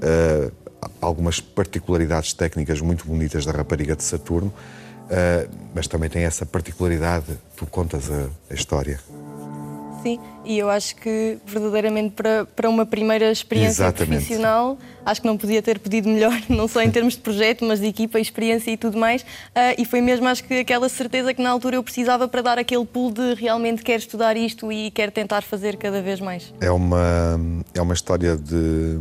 eh, 0.00 0.48
algumas 1.00 1.40
particularidades 1.40 2.32
técnicas 2.32 2.80
muito 2.80 3.04
bonitas 3.04 3.44
da 3.44 3.50
rapariga 3.50 3.96
de 3.96 4.04
Saturno, 4.04 4.54
eh, 5.10 5.48
mas 5.74 5.88
também 5.88 6.08
tem 6.08 6.22
essa 6.22 6.46
particularidade, 6.46 7.26
tu 7.56 7.66
contas 7.66 8.08
a, 8.12 8.28
a 8.48 8.54
história. 8.54 9.00
Sim, 10.02 10.20
e 10.44 10.58
eu 10.58 10.70
acho 10.70 10.94
que 10.96 11.38
verdadeiramente 11.44 12.14
para, 12.14 12.44
para 12.44 12.68
uma 12.68 12.86
primeira 12.86 13.30
experiência 13.30 13.82
Exatamente. 13.82 14.16
profissional, 14.16 14.78
acho 15.04 15.20
que 15.20 15.26
não 15.26 15.36
podia 15.36 15.60
ter 15.60 15.78
pedido 15.78 16.08
melhor, 16.08 16.40
não 16.48 16.68
só 16.68 16.80
em 16.82 16.90
termos 16.90 17.14
de 17.14 17.20
projeto, 17.20 17.64
mas 17.64 17.80
de 17.80 17.86
equipa, 17.86 18.20
experiência 18.20 18.70
e 18.70 18.76
tudo 18.76 18.96
mais. 18.96 19.24
Ah, 19.54 19.74
e 19.76 19.84
foi 19.84 20.00
mesmo, 20.00 20.28
acho 20.28 20.44
que 20.44 20.54
aquela 20.60 20.88
certeza 20.88 21.34
que 21.34 21.42
na 21.42 21.50
altura 21.50 21.76
eu 21.76 21.82
precisava 21.82 22.28
para 22.28 22.42
dar 22.42 22.58
aquele 22.58 22.84
pulo 22.84 23.12
de 23.12 23.34
realmente 23.34 23.82
quero 23.82 23.98
estudar 23.98 24.36
isto 24.36 24.70
e 24.70 24.90
quero 24.90 25.10
tentar 25.10 25.42
fazer 25.42 25.76
cada 25.76 26.00
vez 26.00 26.20
mais. 26.20 26.52
É 26.60 26.70
uma, 26.70 27.40
é 27.74 27.80
uma 27.80 27.94
história 27.94 28.36
de. 28.36 29.00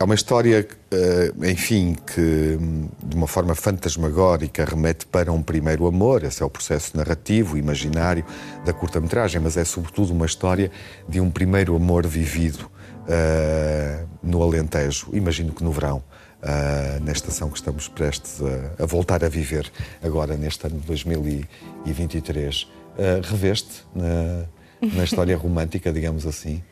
É 0.00 0.04
uma 0.04 0.14
história, 0.14 0.66
eh, 0.90 1.30
enfim, 1.50 1.94
que 2.06 2.56
de 3.04 3.14
uma 3.14 3.26
forma 3.26 3.54
fantasmagórica 3.54 4.64
remete 4.64 5.04
para 5.04 5.30
um 5.30 5.42
primeiro 5.42 5.86
amor. 5.86 6.24
Esse 6.24 6.42
é 6.42 6.46
o 6.46 6.48
processo 6.48 6.96
narrativo, 6.96 7.58
imaginário 7.58 8.24
da 8.64 8.72
curta-metragem, 8.72 9.42
mas 9.42 9.58
é 9.58 9.64
sobretudo 9.64 10.14
uma 10.14 10.24
história 10.24 10.70
de 11.06 11.20
um 11.20 11.30
primeiro 11.30 11.76
amor 11.76 12.06
vivido 12.06 12.70
eh, 13.06 14.04
no 14.22 14.42
Alentejo. 14.42 15.08
Imagino 15.12 15.52
que 15.52 15.62
no 15.62 15.70
verão, 15.70 16.02
eh, 16.40 16.98
na 17.02 17.12
estação 17.12 17.50
que 17.50 17.58
estamos 17.58 17.86
prestes 17.86 18.40
a, 18.78 18.82
a 18.82 18.86
voltar 18.86 19.22
a 19.22 19.28
viver 19.28 19.70
agora, 20.02 20.34
neste 20.34 20.66
ano 20.66 20.80
de 20.80 20.86
2023. 20.86 22.66
Eh, 22.96 23.20
reveste 23.22 23.84
na, 23.94 24.46
na 24.94 25.04
história 25.04 25.36
romântica, 25.36 25.92
digamos 25.92 26.26
assim, 26.26 26.62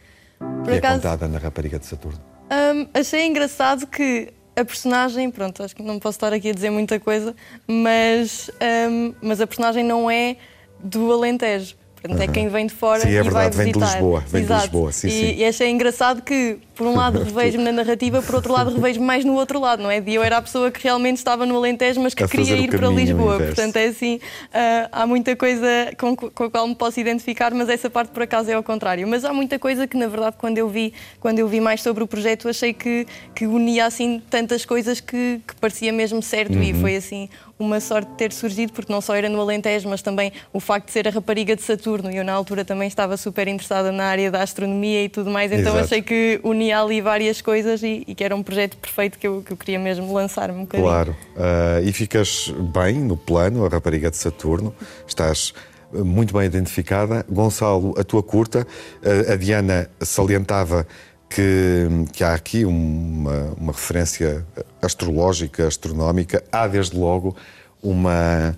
que 0.64 0.71
é 0.71 0.79
acaso- 0.79 0.95
contada 1.03 1.29
na 1.29 1.37
Rapariga 1.37 1.79
de 1.79 1.85
Saturno. 1.85 2.38
Hum, 2.51 2.87
achei 2.95 3.27
engraçado 3.27 3.87
que 3.87 4.33
a 4.57 4.65
personagem, 4.65 5.31
pronto, 5.31 5.63
acho 5.63 5.75
que 5.77 5.83
não 5.83 5.99
posso 5.99 6.17
estar 6.17 6.33
aqui 6.33 6.51
a 6.51 6.53
dizer 6.53 6.71
muita 6.71 6.99
coisa, 6.99 7.35
mas, 7.67 8.51
hum, 8.91 9.15
mas 9.23 9.41
a 9.41 9.47
personagem 9.47 9.85
não 9.85 10.11
é 10.11 10.37
do 10.81 11.13
Alentejo. 11.13 11.77
Portanto, 12.01 12.21
é 12.23 12.27
Uhum. 12.27 12.33
quem 12.33 12.49
vem 12.49 12.67
de 12.67 12.75
fora 12.75 13.01
Sim, 13.01 13.09
é 13.09 13.11
e 13.11 13.15
vai 13.17 13.23
verdade, 13.25 13.57
vem 13.57 13.67
de 13.73 13.79
visitar. 13.79 13.93
Lisboa, 13.99 14.21
vem 14.21 14.41
de 14.43 14.47
Exato. 14.47 14.63
Lisboa, 14.63 14.93
sim, 14.93 15.09
e, 15.09 15.11
sim. 15.11 15.35
e 15.37 15.45
achei 15.45 15.69
engraçado 15.71 16.23
que, 16.23 16.59
por 16.79 16.87
um 16.87 16.95
lado, 16.95 17.25
revejo-me 17.25 17.64
na 17.64 17.73
narrativa, 17.73 18.23
por 18.23 18.37
outro 18.37 18.53
lado, 18.53 18.73
revejo-me 18.73 19.05
mais 19.05 19.25
no 19.25 19.35
outro 19.35 19.59
lado, 19.59 19.83
não 19.83 19.91
é? 19.91 20.01
De 20.01 20.14
eu 20.14 20.23
era 20.23 20.37
a 20.37 20.43
pessoa 20.43 20.71
que 20.71 20.81
realmente 20.81 21.17
estava 21.17 21.45
no 21.45 21.57
Alentejo, 21.57 22.01
mas 22.01 22.14
que 22.14 22.23
A 22.23 22.29
queria 22.29 22.55
ir 22.57 22.71
para 22.71 22.87
Lisboa. 22.88 23.37
Portanto, 23.38 23.77
é 23.77 23.87
assim, 23.87 24.21
ah, 24.55 24.88
há 24.93 25.07
muita 25.07 25.35
coisa 25.35 25.67
com, 25.99 26.14
com 26.14 26.45
a 26.45 26.51
qual 26.51 26.69
me 26.69 26.77
posso 26.77 27.01
identificar, 27.01 27.53
mas 27.53 27.69
essa 27.69 27.91
parte 27.91 28.11
por 28.11 28.23
acaso 28.23 28.49
é 28.49 28.55
ao 28.55 28.62
contrário. 28.62 29.09
Mas 29.09 29.25
há 29.25 29.33
muita 29.33 29.59
coisa 29.59 29.88
que, 29.88 29.97
na 29.97 30.07
verdade, 30.07 30.37
quando 30.38 30.57
eu 30.57 30.69
vi, 30.69 30.95
quando 31.19 31.41
eu 31.41 31.49
vi 31.49 31.61
mais 31.61 31.83
sobre 31.83 32.05
o 32.05 32.07
projeto, 32.07 32.49
achei 32.49 32.73
que, 32.73 33.05
que 33.35 33.45
unia 33.45 33.85
assim 33.85 34.23
tantas 34.31 34.64
coisas 34.64 35.01
que, 35.01 35.41
que 35.49 35.57
parecia 35.57 35.93
mesmo 35.93 36.23
certo 36.23 36.57
e 36.57 36.69
Uhum. 36.73 36.81
foi 36.81 36.95
assim 36.97 37.29
uma 37.59 37.81
sorte 37.81 38.09
de 38.12 38.17
ter 38.17 38.33
surgido, 38.33 38.73
porque 38.73 38.93
não 38.93 39.01
só 39.01 39.17
era 39.17 39.29
no 39.29 39.41
Alentejo, 39.41 39.88
mas 39.88 40.01
também 40.01 40.33
o 40.53 40.61
facto 40.61 40.87
de 40.87 40.93
ser 40.93 41.09
a 41.09 41.11
rapariga 41.11 41.57
de 41.57 41.62
Saturno. 41.62 42.09
E 42.09 42.17
eu, 42.17 42.23
na 42.25 42.33
altura, 42.33 42.64
também 42.64 42.87
estava 42.87 43.17
super 43.17 43.49
interessada 43.49 43.91
na 43.91 44.05
área 44.05 44.31
da 44.31 44.43
astronomia 44.43 45.03
e 45.03 45.09
tudo 45.09 45.29
mais, 45.29 45.51
então 45.51 45.73
Exato. 45.73 45.85
achei 45.87 46.01
que 46.03 46.38
unia 46.45 46.68
ali 46.73 47.01
várias 47.01 47.41
coisas 47.41 47.83
e, 47.83 48.05
e 48.07 48.15
que 48.15 48.23
era 48.23 48.35
um 48.35 48.43
projeto 48.43 48.77
perfeito 48.77 49.19
que 49.19 49.27
eu, 49.27 49.43
que 49.43 49.53
eu 49.53 49.57
queria 49.57 49.79
mesmo 49.79 50.13
lançar-me 50.13 50.59
um 50.59 50.63
bocadinho. 50.63 50.89
Claro. 50.89 51.17
Ah, 51.37 51.81
e 51.83 51.93
ficas 51.93 52.53
bem 52.73 52.99
no 52.99 53.17
plano, 53.17 53.65
a 53.65 53.69
Rapariga 53.69 54.11
de 54.11 54.17
Saturno. 54.17 54.75
Estás 55.07 55.53
eh, 55.95 56.03
muito 56.03 56.33
bem 56.35 56.47
identificada. 56.47 57.25
Gonçalo, 57.29 57.95
a 57.99 58.05
tua 58.05 58.23
curta, 58.23 58.67
eh, 59.03 59.33
a 59.33 59.37
Diana 59.37 59.91
salientava 60.01 60.87
que, 61.29 61.87
que 62.13 62.25
há 62.25 62.35
aqui 62.35 62.65
uma, 62.65 63.55
uma 63.57 63.73
referência 63.73 64.47
astrológica, 64.81 65.67
astronómica. 65.67 66.43
Há, 66.51 66.67
desde 66.67 66.97
logo, 66.97 67.37
uma, 67.83 68.57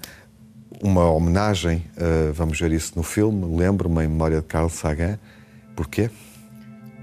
uma 0.82 1.10
homenagem, 1.10 1.84
eh, 1.96 2.30
vamos 2.32 2.58
ver 2.58 2.72
isso 2.72 2.92
no 2.96 3.02
filme, 3.02 3.56
lembro-me, 3.56 4.04
em 4.04 4.08
memória 4.08 4.40
de 4.40 4.46
Carl 4.46 4.68
Sagan. 4.68 5.18
Porquê? 5.76 6.10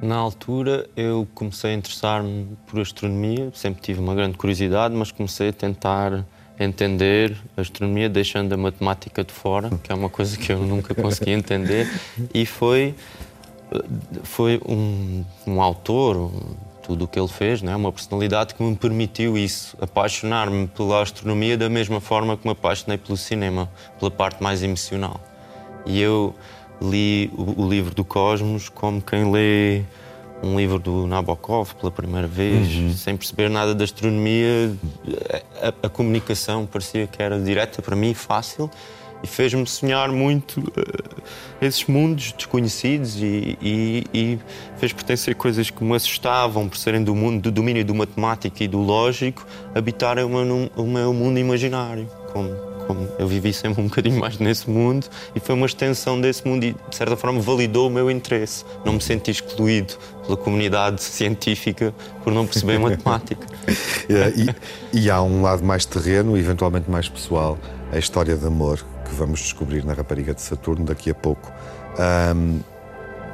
Na 0.02 0.16
altura 0.16 0.88
eu 0.96 1.28
comecei 1.34 1.72
a 1.72 1.74
interessar-me 1.74 2.56
por 2.68 2.80
astronomia, 2.80 3.52
sempre 3.54 3.82
tive 3.82 4.00
uma 4.00 4.14
grande 4.14 4.38
curiosidade, 4.38 4.94
mas 4.96 5.12
comecei 5.12 5.50
a 5.50 5.54
tentar 5.54 6.24
entender 6.60 7.36
a 7.56 7.62
astronomia 7.62 8.10
deixando 8.10 8.54
a 8.54 8.58
matemática 8.58 9.24
de 9.24 9.32
fora, 9.32 9.70
que 9.84 9.92
é 9.92 9.96
uma 9.96 10.10
coisa 10.10 10.38
que 10.38 10.52
eu 10.52 10.60
nunca 10.60 10.94
consegui 10.94 11.32
entender, 11.32 11.88
e 12.34 12.46
foi 12.46 12.96
foi 14.24 14.62
um, 14.66 15.26
um 15.46 15.62
autor, 15.62 16.32
tudo 16.84 17.06
o 17.06 17.08
que 17.08 17.20
ele 17.20 17.28
fez, 17.28 17.62
né? 17.62 17.76
uma 17.76 17.92
personalidade 17.92 18.56
que 18.56 18.64
me 18.64 18.76
permitiu 18.76 19.38
isso, 19.38 19.76
apaixonar-me 19.82 20.68
pela 20.68 21.02
astronomia 21.02 21.58
da 21.58 21.68
mesma 21.68 22.00
forma 22.00 22.38
que 22.38 22.46
me 22.46 22.54
apaixonei 22.54 22.98
pelo 22.98 23.18
cinema, 23.18 23.70
pela 24.00 24.10
parte 24.10 24.42
mais 24.42 24.64
emocional. 24.64 25.20
E 25.86 26.00
eu 26.02 26.34
li 26.82 27.32
o, 27.36 27.64
o 27.64 27.70
livro 27.70 27.94
do 27.96 28.04
Cosmos 28.06 28.70
como 28.70 29.02
quem 29.02 29.32
lê 29.32 29.82
um 30.44 30.56
livro 30.56 30.78
do 30.78 31.08
Nabokov 31.08 31.74
pela 31.76 31.92
primeira 31.92 32.28
vez, 32.28 32.68
Uhum. 32.76 32.94
sem 32.94 33.18
perceber 33.18 33.50
nada 33.50 33.74
da 33.74 33.84
astronomia. 33.84 34.72
A, 35.62 35.88
a- 35.88 35.90
comunicação 35.90 36.66
parecia 36.68 37.08
que 37.08 37.22
era 37.24 37.40
direta 37.40 37.82
para 37.82 37.96
mim, 37.96 38.14
fácil, 38.14 38.70
e 39.24 39.26
fez-me 39.26 39.66
sonhar 39.66 40.10
muito 40.12 40.62
eh, 40.78 41.66
esses 41.66 41.88
mundos 41.88 42.34
desconhecidos 42.34 43.16
e, 43.16 43.58
e- 43.60 44.04
e 44.14 44.40
fez 44.78 44.94
pertencer 44.94 45.34
coisas 45.34 45.72
que 45.72 45.84
me 45.84 45.96
assustavam 45.96 46.70
por 46.70 46.78
serem 46.78 47.04
do 47.04 47.16
mundo 47.16 47.42
do 47.42 47.52
domínio 47.52 47.84
do 47.84 47.96
matemático 47.96 48.62
e 48.62 48.68
do 48.68 48.78
lógico, 48.78 49.44
habitarem 49.74 50.24
o 50.24 50.30
meu, 50.30 50.70
o 50.76 50.84
meu 50.84 51.14
mundo 51.16 51.40
imaginário. 51.40 52.08
Como, 52.32 52.50
como 52.88 53.08
eu 53.20 53.28
vivi 53.28 53.54
sempre 53.54 53.82
um 53.82 53.88
bocadinho 53.88 54.20
mais 54.20 54.40
nesse 54.40 54.70
mundo 54.70 55.06
e 55.36 55.40
foi 55.40 55.54
uma 55.54 55.66
extensão 55.66 56.20
desse 56.20 56.48
mundo 56.48 56.64
e, 56.64 56.74
de 56.90 56.96
certa 56.96 57.18
forma, 57.18 57.40
validou 57.42 57.88
o 57.88 57.92
meu 57.92 58.10
interesse. 58.10 58.64
Não 58.86 58.94
me 58.94 59.02
senti 59.02 59.30
excluído 59.30 59.96
pela 60.26 60.38
comunidade 60.38 61.04
científica 61.04 61.94
por 62.24 62.32
não 62.34 62.48
perceber 62.48 62.80
matemática. 62.80 63.46
Eh, 64.10 64.54
e, 64.94 65.02
e 65.04 65.12
há 65.12 65.22
um 65.22 65.42
lado 65.42 65.64
mais 65.64 65.86
terreno, 65.86 66.38
eventualmente 66.38 66.90
mais 66.90 67.10
pessoal, 67.10 67.58
a 67.92 67.98
história 67.98 68.36
de 68.36 68.46
amor 68.46 68.84
que 69.06 69.14
vamos 69.14 69.42
descobrir 69.42 69.84
na 69.86 69.94
Rapariga 69.94 70.34
de 70.34 70.42
Saturno 70.42 70.86
daqui 70.86 71.10
a 71.10 71.16
pouco. 71.16 71.52
Um, 72.36 72.60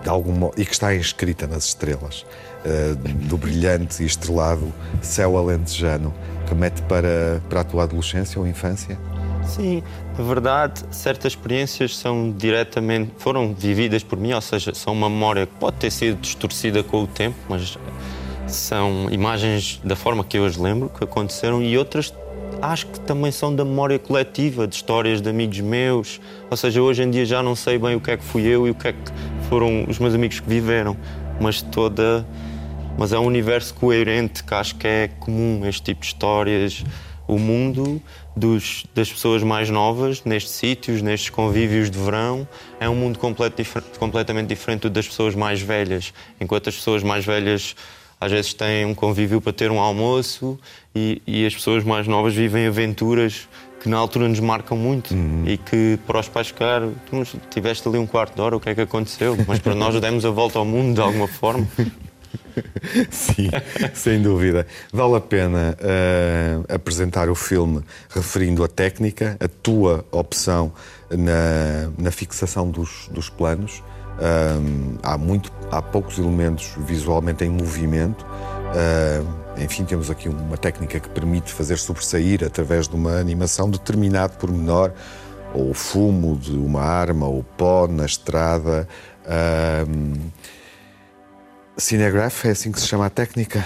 algum, 0.08 0.50
e 0.58 0.66
que 0.66 0.72
está 0.72 0.94
escrita 0.94 1.48
nas 1.48 1.66
estrelas, 1.66 2.26
uh, 2.66 2.96
do 3.28 3.38
brilhante 3.38 4.04
e 4.04 4.06
estrelado 4.06 4.74
céu 5.02 5.38
alentejano, 5.38 6.14
remete 6.48 6.82
para, 6.84 7.42
para 7.50 7.62
a 7.62 7.64
tua 7.64 7.84
adolescência 7.84 8.40
ou 8.40 8.48
infância? 8.48 8.98
Sim, 9.46 9.84
na 10.18 10.24
verdade, 10.24 10.84
certas 10.92 11.34
experiências 11.34 11.98
são 11.98 12.32
diretamente, 12.32 13.12
foram 13.18 13.54
vividas 13.54 14.04
por 14.04 14.18
mim, 14.18 14.34
ou 14.34 14.42
seja, 14.42 14.74
são 14.74 14.94
uma 14.94 15.10
memória 15.10 15.46
que 15.46 15.54
pode 15.60 15.78
ter 15.78 15.92
sido 15.92 16.20
distorcida 16.20 16.84
com 16.84 17.04
o 17.04 17.08
tempo, 17.08 17.38
mas 17.48 17.78
são 18.48 19.08
imagens 19.12 19.80
da 19.84 19.96
forma 19.96 20.24
que 20.24 20.38
eu 20.38 20.46
as 20.46 20.58
lembro 20.58 20.90
que 20.90 21.04
aconteceram 21.04 21.62
e 21.62 21.78
outras 21.78 22.14
acho 22.62 22.88
que 22.88 23.00
também 23.02 23.32
são 23.32 23.54
da 23.54 23.66
memória 23.66 24.00
coletiva, 24.00 24.66
de 24.68 24.76
histórias 24.76 25.22
de 25.22 25.30
amigos 25.30 25.60
meus. 25.60 26.22
Ou 26.50 26.56
seja, 26.56 26.82
hoje 26.82 27.04
em 27.04 27.12
dia 27.12 27.26
já 27.26 27.44
não 27.44 27.56
sei 27.56 27.78
bem 27.78 27.96
o 27.96 28.00
que 28.00 28.12
é 28.12 28.18
que 28.18 28.24
fui 28.24 28.44
eu 28.44 28.68
e 28.68 28.72
o 28.72 28.76
que 28.76 28.88
é 28.88 28.94
que 28.94 29.12
foram 29.50 29.86
os 29.88 30.00
meus 30.00 30.14
amigos 30.14 30.40
que 30.40 30.48
viveram, 30.48 30.96
mas 31.40 31.62
toda. 31.62 32.26
Mas 32.98 33.12
é 33.12 33.20
um 33.20 33.26
universo 33.26 33.74
coerente 33.74 34.44
que 34.44 34.54
acho 34.54 34.76
que 34.76 34.88
é 34.88 35.08
comum 35.20 35.66
este 35.66 35.82
tipo 35.82 36.02
de 36.02 36.08
histórias. 36.08 36.84
O 37.28 37.40
mundo 37.40 38.02
dos, 38.36 38.86
das 38.94 39.12
pessoas 39.12 39.44
mais 39.44 39.70
novas, 39.70 40.24
nestes 40.24 40.54
sítios, 40.54 41.02
nestes 41.02 41.30
convívios 41.30 41.90
de 41.90 41.98
verão, 41.98 42.48
é 42.80 42.90
um 42.90 42.96
mundo 42.96 43.20
complet, 43.20 43.54
completamente 44.00 44.48
diferente 44.48 44.82
do 44.82 44.90
das 44.90 45.08
pessoas 45.08 45.36
mais 45.36 45.62
velhas. 45.62 46.14
Enquanto 46.40 46.70
as 46.70 46.76
pessoas 46.76 47.04
mais 47.04 47.26
velhas 47.26 47.76
às 48.20 48.32
vezes 48.32 48.54
têm 48.54 48.86
um 48.86 48.96
convívio 48.96 49.42
para 49.42 49.52
ter 49.52 49.70
um 49.70 49.80
almoço 49.80 50.58
e, 50.96 51.22
e 51.28 51.46
as 51.46 51.54
pessoas 51.54 51.84
mais 51.84 52.08
novas 52.08 52.34
vivem 52.34 52.68
aventuras 52.68 53.50
que 53.82 53.90
na 53.90 53.98
altura 53.98 54.30
nos 54.30 54.40
marcam 54.40 54.78
muito 54.78 55.14
uhum. 55.14 55.44
e 55.46 55.58
que 55.58 56.00
para 56.08 56.20
os 56.22 56.30
pais, 56.30 56.50
cara, 56.50 56.90
tu 57.06 57.22
tiveste 57.50 57.86
ali 57.86 57.98
um 57.98 58.08
quarto 58.08 58.34
de 58.36 58.42
hora, 58.42 58.56
o 58.56 58.60
que 58.62 58.70
é 58.70 58.76
que 58.76 58.80
aconteceu? 58.80 59.36
Mas 59.46 59.60
para 59.60 59.76
nós 59.76 60.00
demos 60.00 60.24
a 60.24 60.30
volta 60.30 60.58
ao 60.58 60.64
mundo 60.64 60.96
de 60.96 61.02
alguma 61.02 61.28
forma. 61.28 61.68
Sim, 63.10 63.50
sem 63.94 64.22
dúvida. 64.22 64.66
Vale 64.92 65.16
a 65.16 65.22
pena 65.22 65.78
uh, 65.80 66.74
apresentar 66.74 67.30
o 67.30 67.36
filme 67.36 67.82
referindo 68.10 68.64
a 68.64 68.68
técnica, 68.68 69.38
a 69.40 69.48
tua 69.48 70.06
opção 70.12 70.72
na, 71.10 71.92
na 71.98 72.12
fixação 72.12 72.70
dos, 72.70 73.10
dos 73.12 73.30
planos. 73.30 73.84
Um, 74.14 74.98
há, 75.02 75.18
muito, 75.18 75.52
há 75.72 75.82
poucos 75.82 76.18
elementos 76.18 76.74
visualmente 76.78 77.44
em 77.44 77.50
movimento. 77.50 78.24
Uh, 78.24 79.44
enfim, 79.62 79.84
temos 79.84 80.10
aqui 80.10 80.30
uma 80.30 80.58
técnica 80.58 81.00
que 81.00 81.10
permite 81.10 81.52
fazer 81.52 81.78
sobressair 81.78 82.44
através 82.44 82.88
de 82.88 82.96
uma 82.96 83.18
animação 83.20 83.70
determinado 83.70 84.38
pormenor, 84.38 84.92
ou 85.54 85.70
o 85.70 85.74
fumo 85.74 86.36
de 86.38 86.56
uma 86.56 86.82
arma, 86.82 87.28
ou 87.28 87.44
pó 87.44 87.88
na 87.88 88.06
estrada. 88.06 88.88
Um, 89.88 90.14
Cinegraph 91.78 92.46
é 92.46 92.52
assim 92.52 92.72
que 92.72 92.80
se 92.80 92.88
chama 92.88 93.08
a 93.08 93.10
técnica? 93.10 93.66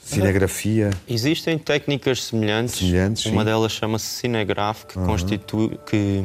Cinegrafia? 0.00 0.90
Existem 1.06 1.58
técnicas 1.58 2.24
semelhantes. 2.24 2.76
semelhantes 2.76 3.26
uma 3.26 3.42
sim. 3.42 3.44
delas 3.44 3.72
chama-se 3.72 4.06
Cinegraph, 4.06 4.84
que, 4.84 4.98
uhum. 4.98 5.06
constitui, 5.06 5.78
que, 5.86 6.24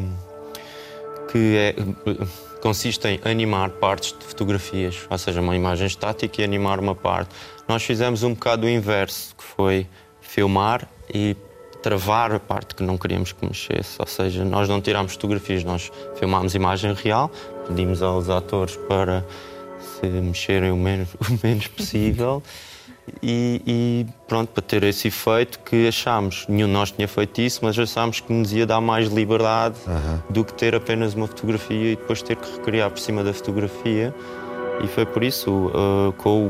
que 1.29 1.57
é 1.57 1.75
consiste 2.61 3.05
em 3.05 3.19
animar 3.25 3.71
partes 3.71 4.17
de 4.17 4.25
fotografias, 4.25 5.05
ou 5.09 5.17
seja, 5.17 5.41
uma 5.41 5.53
imagem 5.53 5.85
estática 5.85 6.41
e 6.41 6.45
animar 6.45 6.79
uma 6.79 6.95
parte. 6.95 7.29
Nós 7.67 7.83
fizemos 7.83 8.23
um 8.23 8.33
bocado 8.33 8.65
o 8.65 8.69
inverso, 8.69 9.35
que 9.35 9.43
foi 9.43 9.85
filmar 10.21 10.87
e 11.13 11.35
travar 11.81 12.31
a 12.31 12.39
parte 12.39 12.73
que 12.73 12.81
não 12.81 12.97
queríamos 12.97 13.33
que 13.33 13.45
mexesse, 13.45 13.97
ou 13.99 14.07
seja, 14.07 14.45
nós 14.45 14.69
não 14.69 14.79
tirámos 14.79 15.11
fotografias, 15.11 15.65
nós 15.65 15.91
filmámos 16.15 16.55
imagem 16.55 16.93
real, 16.93 17.29
pedimos 17.67 18.01
aos 18.01 18.29
atores 18.29 18.77
para 18.87 19.25
se 19.83 20.07
mexerem 20.07 20.71
o 20.71 20.77
menos, 20.77 21.09
o 21.15 21.39
menos 21.43 21.67
possível 21.67 22.41
e, 23.21 23.61
e, 23.65 24.05
pronto, 24.27 24.49
para 24.49 24.63
ter 24.63 24.83
esse 24.83 25.07
efeito 25.09 25.59
que 25.59 25.87
achámos, 25.87 26.45
nenhum 26.47 26.67
de 26.67 26.73
nós 26.73 26.91
tinha 26.91 27.07
feito 27.07 27.41
isso, 27.41 27.59
mas 27.61 27.77
achámos 27.77 28.19
que 28.19 28.31
nos 28.31 28.53
ia 28.53 28.65
dar 28.65 28.79
mais 28.81 29.07
liberdade 29.07 29.75
do 30.29 30.43
que 30.43 30.53
ter 30.53 30.73
apenas 30.75 31.13
uma 31.13 31.27
fotografia 31.27 31.93
e 31.93 31.95
depois 31.95 32.21
ter 32.21 32.35
que 32.35 32.49
recriar 32.51 32.89
por 32.89 32.99
cima 32.99 33.23
da 33.23 33.33
fotografia. 33.33 34.13
E 34.83 34.87
foi 34.87 35.05
por 35.05 35.23
isso, 35.23 35.51
uh, 35.51 36.13
com, 36.13 36.49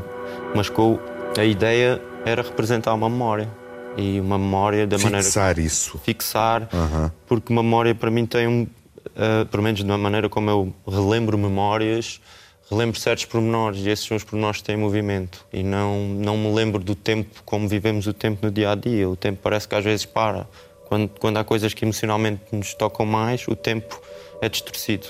mas 0.54 0.68
com 0.68 0.98
a 1.36 1.44
ideia 1.44 2.00
era 2.24 2.42
representar 2.42 2.94
uma 2.94 3.08
memória. 3.08 3.48
E 3.96 4.18
uma 4.20 4.38
memória 4.38 4.86
da 4.86 4.96
fixar 4.96 5.10
maneira. 5.10 5.24
Fixar 5.24 5.58
isso. 5.58 5.98
Fixar, 5.98 6.68
porque 7.26 7.52
uma 7.52 7.62
memória 7.62 7.94
para 7.94 8.10
mim 8.10 8.26
tem 8.26 8.48
um. 8.48 8.62
Uh, 8.62 9.46
pelo 9.46 9.62
menos 9.62 9.84
da 9.84 9.96
maneira 9.98 10.28
como 10.28 10.50
eu 10.50 10.74
relembro 10.88 11.38
memórias, 11.38 12.20
relembro 12.70 12.98
certos 12.98 13.24
pormenores 13.24 13.80
e 13.80 13.90
esses 13.90 14.06
são 14.06 14.16
os 14.16 14.24
pormenores 14.24 14.60
que 14.60 14.64
têm 14.64 14.76
movimento 14.76 15.44
e 15.52 15.62
não, 15.62 16.00
não 16.00 16.36
me 16.36 16.52
lembro 16.52 16.82
do 16.82 16.94
tempo 16.94 17.42
como 17.44 17.68
vivemos 17.68 18.06
o 18.06 18.12
tempo 18.12 18.44
no 18.46 18.50
dia 18.50 18.70
a 18.70 18.74
dia. 18.74 19.08
O 19.08 19.16
tempo 19.16 19.40
parece 19.42 19.68
que 19.68 19.74
às 19.74 19.84
vezes 19.84 20.04
para. 20.04 20.46
Quando, 20.86 21.08
quando 21.18 21.36
há 21.38 21.44
coisas 21.44 21.72
que 21.74 21.84
emocionalmente 21.84 22.42
nos 22.52 22.74
tocam 22.74 23.06
mais, 23.06 23.46
o 23.48 23.56
tempo 23.56 24.00
é 24.40 24.48
distorcido. 24.48 25.06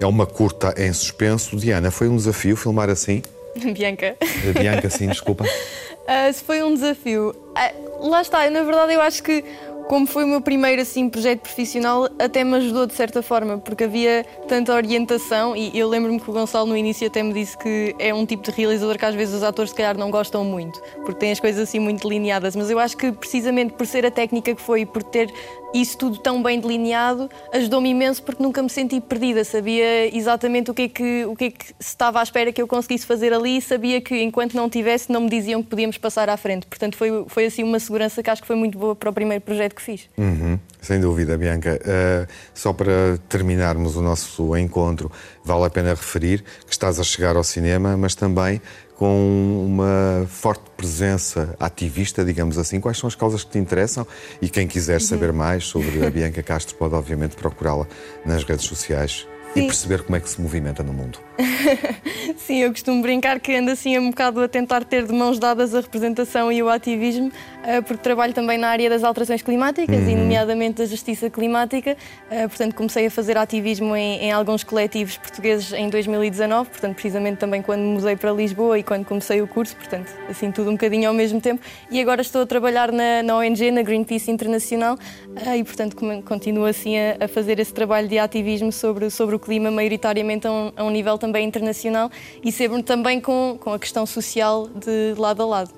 É 0.00 0.06
uma 0.06 0.26
curta 0.26 0.74
em 0.76 0.92
suspenso. 0.92 1.56
Diana, 1.56 1.90
foi 1.90 2.08
um 2.08 2.16
desafio 2.16 2.56
filmar 2.56 2.90
assim? 2.90 3.22
Bianca. 3.72 4.16
Bianca, 4.58 4.90
sim, 4.90 5.08
desculpa. 5.08 5.44
Uh, 5.44 6.32
foi 6.44 6.62
um 6.62 6.74
desafio. 6.74 7.30
Uh, 7.30 8.08
lá 8.08 8.22
está, 8.22 8.48
na 8.50 8.62
verdade 8.62 8.94
eu 8.94 9.00
acho 9.00 9.22
que 9.22 9.44
como 9.88 10.06
foi 10.06 10.24
o 10.24 10.26
meu 10.26 10.40
primeiro 10.40 10.82
assim 10.82 11.08
projeto 11.08 11.40
profissional, 11.40 12.08
até 12.18 12.44
me 12.44 12.56
ajudou 12.56 12.86
de 12.86 12.94
certa 12.94 13.22
forma, 13.22 13.58
porque 13.58 13.84
havia 13.84 14.24
tanta 14.46 14.74
orientação 14.74 15.56
e 15.56 15.76
eu 15.76 15.88
lembro-me 15.88 16.20
que 16.20 16.30
o 16.30 16.32
Gonçalo 16.32 16.66
no 16.66 16.76
início 16.76 17.06
até 17.06 17.22
me 17.22 17.32
disse 17.32 17.56
que 17.56 17.94
é 17.98 18.12
um 18.14 18.24
tipo 18.24 18.42
de 18.42 18.50
realizador 18.50 18.98
que 18.98 19.04
às 19.04 19.14
vezes 19.14 19.34
os 19.34 19.42
atores 19.42 19.70
se 19.70 19.76
calhar 19.76 19.96
não 19.96 20.10
gostam 20.10 20.44
muito, 20.44 20.80
porque 21.04 21.14
tem 21.14 21.32
as 21.32 21.40
coisas 21.40 21.68
assim 21.68 21.78
muito 21.78 22.02
delineadas, 22.02 22.54
mas 22.56 22.70
eu 22.70 22.78
acho 22.78 22.96
que 22.96 23.12
precisamente 23.12 23.72
por 23.74 23.86
ser 23.86 24.04
a 24.06 24.10
técnica 24.10 24.54
que 24.54 24.62
foi 24.62 24.82
e 24.82 24.86
por 24.86 25.02
ter 25.02 25.32
isso 25.74 25.96
tudo 25.98 26.18
tão 26.18 26.42
bem 26.42 26.60
delineado 26.60 27.30
ajudou-me 27.52 27.90
imenso 27.90 28.22
porque 28.22 28.42
nunca 28.42 28.62
me 28.62 28.70
senti 28.70 29.00
perdida, 29.00 29.44
sabia 29.44 30.14
exatamente 30.16 30.70
o 30.70 30.74
que 30.74 30.82
é 30.82 30.88
que, 30.88 31.24
o 31.24 31.36
que, 31.36 31.44
é 31.44 31.50
que 31.50 31.66
se 31.66 31.74
estava 31.80 32.20
à 32.20 32.22
espera 32.22 32.52
que 32.52 32.60
eu 32.60 32.66
conseguisse 32.66 33.06
fazer 33.06 33.32
ali 33.32 33.58
e 33.58 33.62
sabia 33.62 34.00
que 34.00 34.22
enquanto 34.22 34.54
não 34.54 34.68
tivesse 34.68 35.10
não 35.10 35.22
me 35.22 35.30
diziam 35.30 35.62
que 35.62 35.68
podíamos 35.68 35.98
passar 35.98 36.28
à 36.28 36.36
frente. 36.36 36.66
Portanto, 36.66 36.96
foi, 36.96 37.24
foi 37.28 37.46
assim 37.46 37.62
uma 37.62 37.78
segurança 37.78 38.22
que 38.22 38.30
acho 38.30 38.42
que 38.42 38.46
foi 38.46 38.56
muito 38.56 38.78
boa 38.78 38.94
para 38.94 39.10
o 39.10 39.12
primeiro 39.12 39.42
projeto 39.42 39.74
que 39.74 39.82
fiz. 39.82 40.08
Uhum, 40.16 40.58
sem 40.80 41.00
dúvida, 41.00 41.36
Bianca. 41.36 41.80
Uh, 41.80 42.32
só 42.54 42.72
para 42.72 43.18
terminarmos 43.28 43.96
o 43.96 44.02
nosso 44.02 44.56
encontro, 44.56 45.10
vale 45.44 45.64
a 45.64 45.70
pena 45.70 45.90
referir 45.90 46.42
que 46.66 46.72
estás 46.72 46.98
a 46.98 47.04
chegar 47.04 47.36
ao 47.36 47.44
cinema, 47.44 47.96
mas 47.96 48.14
também 48.14 48.60
com 49.00 49.64
uma 49.66 50.26
forte 50.28 50.62
presença 50.76 51.56
ativista, 51.58 52.22
digamos 52.22 52.58
assim. 52.58 52.78
Quais 52.78 52.98
são 52.98 53.08
as 53.08 53.14
causas 53.14 53.42
que 53.42 53.52
te 53.52 53.58
interessam? 53.58 54.06
E 54.42 54.48
quem 54.50 54.66
quiser 54.66 55.00
saber 55.00 55.32
mais 55.32 55.64
sobre 55.64 56.04
a 56.06 56.10
Bianca 56.10 56.42
Castro 56.44 56.76
pode, 56.76 56.94
obviamente, 56.94 57.34
procurá-la 57.34 57.86
nas 58.26 58.44
redes 58.44 58.66
sociais 58.66 59.26
Sim. 59.52 59.60
e 59.60 59.66
perceber 59.66 60.02
como 60.04 60.16
é 60.16 60.20
que 60.20 60.28
se 60.28 60.40
movimenta 60.40 60.82
no 60.82 60.92
mundo. 60.92 61.18
Sim, 62.38 62.58
eu 62.58 62.70
costumo 62.70 63.02
brincar 63.02 63.40
que 63.40 63.54
ando 63.54 63.70
assim 63.70 63.98
um 63.98 64.10
bocado 64.10 64.40
a 64.40 64.48
tentar 64.48 64.84
ter 64.84 65.04
de 65.06 65.12
mãos 65.12 65.38
dadas 65.38 65.74
a 65.74 65.80
representação 65.80 66.52
e 66.52 66.62
o 66.62 66.68
ativismo, 66.68 67.32
eh, 67.64 67.80
porque 67.80 68.02
trabalho 68.02 68.32
também 68.32 68.58
na 68.58 68.68
área 68.68 68.88
das 68.88 69.02
alterações 69.02 69.42
climáticas 69.42 70.02
uhum. 70.02 70.10
e, 70.10 70.14
nomeadamente, 70.14 70.78
da 70.78 70.86
justiça 70.86 71.28
climática. 71.28 71.96
Eh, 72.30 72.46
portanto, 72.46 72.74
comecei 72.74 73.06
a 73.06 73.10
fazer 73.10 73.36
ativismo 73.36 73.96
em, 73.96 74.18
em, 74.24 74.32
alguns 74.32 74.62
coletivos 74.62 75.16
portugueses 75.16 75.72
em 75.72 75.88
2019, 75.88 76.70
portanto, 76.70 76.94
precisamente 76.94 77.38
também 77.38 77.62
quando 77.62 77.82
mudei 77.82 78.16
para 78.16 78.32
Lisboa 78.32 78.78
e 78.78 78.82
quando 78.82 79.04
comecei 79.04 79.42
o 79.42 79.48
curso, 79.48 79.74
portanto, 79.76 80.12
assim, 80.28 80.50
tudo 80.52 80.70
um 80.70 80.74
bocadinho 80.74 81.08
ao 81.08 81.14
mesmo 81.14 81.40
tempo. 81.40 81.60
E 81.90 82.00
agora 82.00 82.20
estou 82.22 82.42
a 82.42 82.46
trabalhar 82.46 82.92
na, 82.92 83.22
na 83.22 83.36
ONG, 83.36 83.70
na 83.70 83.82
Greenpeace 83.82 84.30
Internacional, 84.30 84.96
eh, 85.44 85.58
e, 85.58 85.64
portanto, 85.64 85.96
continuo 86.24 86.66
assim 86.66 86.96
a, 86.96 87.24
a, 87.24 87.28
fazer 87.28 87.58
esse 87.58 87.72
trabalho 87.72 88.06
de 88.06 88.18
ativismo 88.18 88.70
sobre, 88.70 89.10
sobre 89.10 89.34
o 89.34 89.39
clima, 89.40 89.70
maioritariamente 89.70 90.46
a 90.46 90.52
um, 90.52 90.72
a 90.76 90.84
um 90.84 90.90
nível 90.90 91.18
também 91.18 91.46
internacional 91.46 92.10
e 92.44 92.52
sempre 92.52 92.82
também 92.82 93.20
com, 93.20 93.58
com 93.58 93.72
a 93.72 93.78
questão 93.78 94.06
social 94.06 94.68
de 94.68 95.14
lado 95.18 95.42
a 95.42 95.46
lado. 95.46 95.70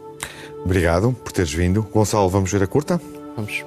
Obrigado 0.64 1.12
por 1.12 1.32
teres 1.32 1.52
vindo. 1.52 1.82
Gonçalo, 1.82 2.28
vamos 2.28 2.52
ver 2.52 2.62
a 2.62 2.66
curta? 2.66 3.00
Vamos. 3.36 3.64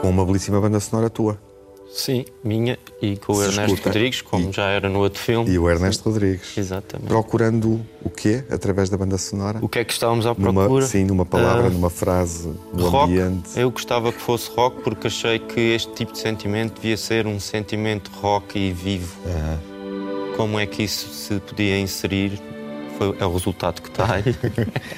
Com 0.00 0.08
uma 0.08 0.24
belíssima 0.24 0.60
banda 0.60 0.80
sonora 0.80 1.10
tua. 1.10 1.49
Sim, 1.92 2.24
minha 2.42 2.78
e 3.02 3.16
com 3.16 3.32
o 3.32 3.42
Ernesto 3.42 3.74
escuta. 3.74 3.88
Rodrigues, 3.88 4.22
como 4.22 4.50
e, 4.50 4.52
já 4.52 4.66
era 4.68 4.88
no 4.88 5.00
outro 5.00 5.20
filme. 5.20 5.50
E 5.50 5.58
o 5.58 5.68
Ernesto 5.68 6.08
Rodrigues. 6.08 6.56
Exatamente. 6.56 7.08
Procurando 7.08 7.80
o 8.02 8.08
quê 8.08 8.44
através 8.48 8.88
da 8.88 8.96
banda 8.96 9.18
sonora? 9.18 9.58
O 9.60 9.68
que 9.68 9.80
é 9.80 9.84
que 9.84 9.92
estávamos 9.92 10.24
à 10.24 10.34
procura? 10.34 10.68
Numa, 10.68 10.82
sim, 10.82 11.04
numa 11.04 11.26
palavra, 11.26 11.68
uh, 11.68 11.70
numa 11.70 11.90
frase, 11.90 12.48
no 12.72 12.88
rock, 12.88 13.18
ambiente. 13.18 13.58
Eu 13.58 13.70
gostava 13.70 14.12
que 14.12 14.20
fosse 14.20 14.50
rock 14.50 14.82
porque 14.82 15.08
achei 15.08 15.38
que 15.40 15.60
este 15.60 15.92
tipo 15.94 16.12
de 16.12 16.18
sentimento 16.18 16.80
devia 16.80 16.96
ser 16.96 17.26
um 17.26 17.40
sentimento 17.40 18.10
rock 18.20 18.58
e 18.58 18.72
vivo. 18.72 19.16
Como 20.36 20.58
é 20.58 20.66
que 20.66 20.84
isso 20.84 21.08
se 21.08 21.40
podia 21.40 21.78
inserir 21.78 22.40
foi, 22.96 23.16
é 23.18 23.24
o 23.24 23.32
resultado 23.32 23.80
que 23.80 23.88
está 23.88 24.14
aí. 24.14 24.22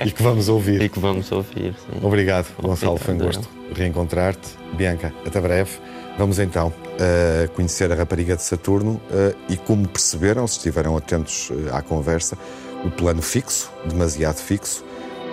e 0.05 0.11
que 0.11 0.23
vamos 0.23 0.49
ouvir. 0.49 0.83
E 0.83 0.89
que 0.89 0.99
vamos 0.99 1.31
ouvir, 1.31 1.75
sim. 1.75 2.01
Obrigado, 2.03 2.49
Gonçalo, 2.61 2.99
foi 2.99 3.15
um 3.15 3.19
gosto 3.19 3.49
reencontrar-te. 3.75 4.51
Bianca, 4.75 5.15
até 5.25 5.41
breve. 5.41 5.71
Vamos 6.19 6.39
então 6.39 6.69
uh, 6.69 7.51
conhecer 7.53 7.91
a 7.91 7.95
rapariga 7.95 8.37
de 8.37 8.43
Saturno 8.43 9.01
uh, 9.11 9.37
e 9.49 9.57
como 9.57 9.89
perceberam, 9.89 10.47
se 10.47 10.59
estiveram 10.59 10.97
atentos 10.97 11.51
uh, 11.51 11.75
à 11.75 11.81
conversa, 11.81 12.37
o 12.85 12.91
plano 12.91 13.23
fixo, 13.23 13.73
demasiado 13.87 14.37
fixo, 14.37 14.85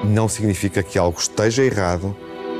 não 0.04 0.30
significa 0.30 0.82
que 0.82 0.98
algo 0.98 1.20
esteja 1.20 1.64
errado 1.64 2.16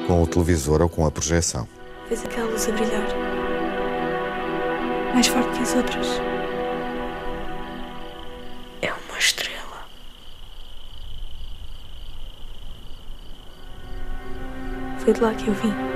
com 0.06 0.22
o 0.22 0.28
televisor 0.28 0.82
ou 0.82 0.90
com 0.90 1.06
a 1.06 1.12
projeção. 1.12 1.68
Fez 2.08 2.24
aquela 2.26 2.50
luz 2.50 2.68
a 2.68 2.72
brilhar, 2.72 3.08
mais 5.14 5.28
forte 5.28 5.50
que 5.56 5.64
as 5.64 5.76
outras. 5.76 6.08
É 8.82 8.92
uma 8.92 9.18
estrela. 9.18 9.88
Foi 15.00 15.14
de 15.14 15.22
lá 15.22 15.34
que 15.34 15.48
eu 15.48 15.54
vim. 15.54 15.89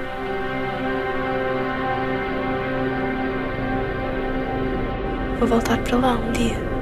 Vou 5.44 5.50
voltar 5.50 5.78
para 5.84 5.98
lá 5.98 6.14
um 6.14 6.32
dia. 6.32 6.73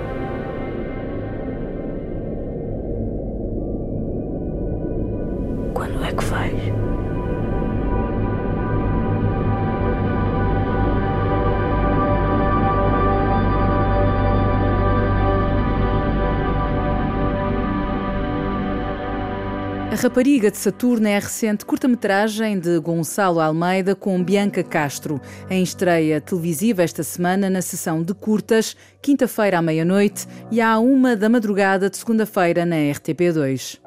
Rapariga 20.02 20.50
de 20.50 20.58
Saturno 20.58 21.08
é 21.08 21.16
a 21.16 21.20
recente 21.20 21.64
curta-metragem 21.64 22.58
de 22.58 22.80
Gonçalo 22.80 23.40
Almeida 23.40 23.94
com 23.94 24.24
Bianca 24.24 24.64
Castro, 24.64 25.22
em 25.48 25.62
estreia 25.62 26.20
televisiva 26.20 26.82
esta 26.82 27.04
semana 27.04 27.52
na 27.52 27.62
sessão 27.62 28.02
de 28.02 28.12
curtas, 28.12 28.76
quinta-feira 29.00 29.60
à 29.60 29.62
meia-noite 29.62 30.26
e 30.50 30.60
à 30.60 30.80
uma 30.80 31.16
da 31.16 31.30
madrugada 31.30 31.88
de 31.88 31.98
segunda-feira 31.98 32.66
na 32.66 32.78
RTP2. 32.78 33.78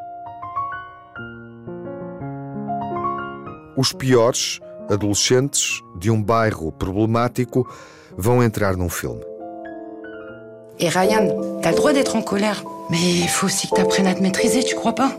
Os 3.77 3.93
piores 3.93 4.61
adolescentes 4.89 5.83
de 5.99 6.13
um 6.13 6.23
bairro 6.23 6.71
problemático 6.71 7.69
vão 8.17 8.41
entrar 8.41 8.77
num 8.77 8.89
filme. 8.89 9.25
Et 10.79 10.89
Ryan, 10.89 11.59
t'as 11.61 11.71
le 11.71 11.77
droit 11.77 11.93
d'être 11.93 12.15
en 12.15 12.23
colère, 12.23 12.63
mais 12.89 13.03
il 13.03 13.29
faut 13.29 13.47
aussi 13.47 13.69
que 13.69 13.75
t'apprennes 13.75 14.07
à 14.07 14.15
te 14.15 14.23
maîtriser, 14.23 14.63
tu 14.63 14.77
crois 14.77 14.95
pas 14.95 15.19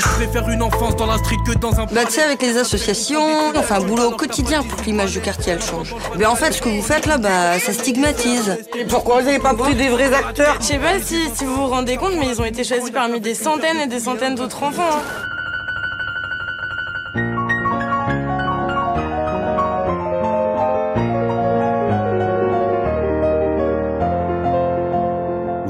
je 0.00 0.08
préfère 0.08 0.48
une 0.48 0.62
enfance 0.62 0.96
dans 0.96 1.06
la 1.06 1.18
street 1.18 1.36
que 1.46 1.52
dans 1.52 1.78
un... 1.80 1.86
Bah 1.86 2.04
tu 2.04 2.12
sais, 2.12 2.22
avec 2.22 2.42
les 2.42 2.56
associations, 2.56 3.22
on 3.54 3.62
fait 3.62 3.74
un 3.74 3.80
boulot 3.80 4.10
au 4.10 4.16
quotidien 4.16 4.62
pour 4.62 4.80
que 4.80 4.84
l'image 4.86 5.12
du 5.12 5.20
quartier 5.20 5.52
elle 5.52 5.62
change. 5.62 5.94
Mais 6.18 6.26
en 6.26 6.34
fait, 6.34 6.52
ce 6.52 6.62
que 6.62 6.68
vous 6.68 6.82
faites 6.82 7.06
là, 7.06 7.18
bah 7.18 7.58
ça 7.58 7.72
stigmatise. 7.72 8.58
Et 8.78 8.84
pourquoi 8.84 9.20
vous 9.20 9.26
n'avez 9.26 9.38
pas 9.38 9.54
pris 9.54 9.74
des 9.74 9.88
vrais 9.88 10.12
acteurs? 10.12 10.56
Je 10.60 10.66
sais 10.66 10.78
pas 10.78 10.98
si, 11.00 11.28
si 11.34 11.44
vous 11.44 11.54
vous 11.54 11.66
rendez 11.66 11.96
compte, 11.96 12.14
mais 12.18 12.26
ils 12.28 12.40
ont 12.40 12.44
été 12.44 12.64
choisis 12.64 12.90
parmi 12.90 13.20
des 13.20 13.34
centaines 13.34 13.78
et 13.78 13.86
des 13.86 14.00
centaines 14.00 14.34
d'autres 14.34 14.62
enfants. 14.62 14.82
Hein. 14.82 15.33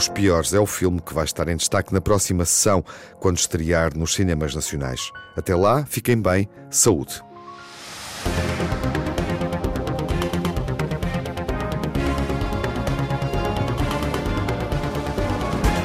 Os 0.05 0.09
Piores 0.09 0.53
é 0.53 0.61
o 0.61 0.67
filme 0.67 1.01
que 1.01 1.15
vai 1.15 1.25
estar 1.25 1.49
em 1.49 1.57
destaque 1.57 1.95
na 1.95 1.99
próxima 1.99 2.45
sessão, 2.45 2.85
quando 3.19 3.39
estrear 3.39 3.97
nos 3.97 4.13
cinemas 4.13 4.55
nacionais. 4.55 5.11
Até 5.35 5.57
lá, 5.57 5.87
fiquem 5.87 6.21
bem, 6.21 6.47
saúde. 6.69 7.23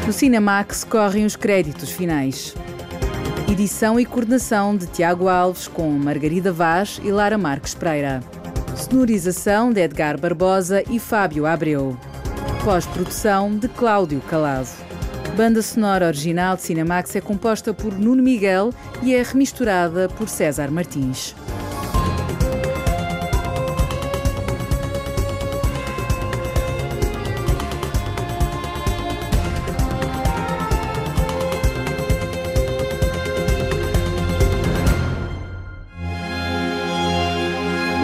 No 0.05 0.11
Cinemax 0.11 0.83
correm 0.83 1.25
os 1.25 1.37
créditos 1.37 1.89
finais. 1.89 2.53
Edição 3.49 3.97
e 3.97 4.05
coordenação 4.05 4.75
de 4.75 4.85
Tiago 4.87 5.29
Alves 5.29 5.69
com 5.69 5.89
Margarida 5.91 6.51
Vaz 6.51 6.99
e 7.01 7.09
Lara 7.09 7.37
Marques 7.37 7.73
Pereira. 7.73 8.21
Sonorização 8.75 9.71
de 9.71 9.79
Edgar 9.79 10.19
Barbosa 10.19 10.83
e 10.89 10.99
Fábio 10.99 11.45
Abreu. 11.45 11.97
Pós-produção 12.63 13.57
de 13.57 13.69
Cláudio 13.69 14.19
Calado. 14.21 14.67
Banda 15.35 15.61
sonora 15.61 16.07
original 16.07 16.57
de 16.57 16.63
Cinemax 16.63 17.15
é 17.15 17.21
composta 17.21 17.73
por 17.73 17.97
Nuno 17.97 18.21
Miguel 18.21 18.71
e 19.01 19.15
é 19.15 19.23
remisturada 19.23 20.09
por 20.09 20.27
César 20.27 20.69
Martins. 20.69 21.33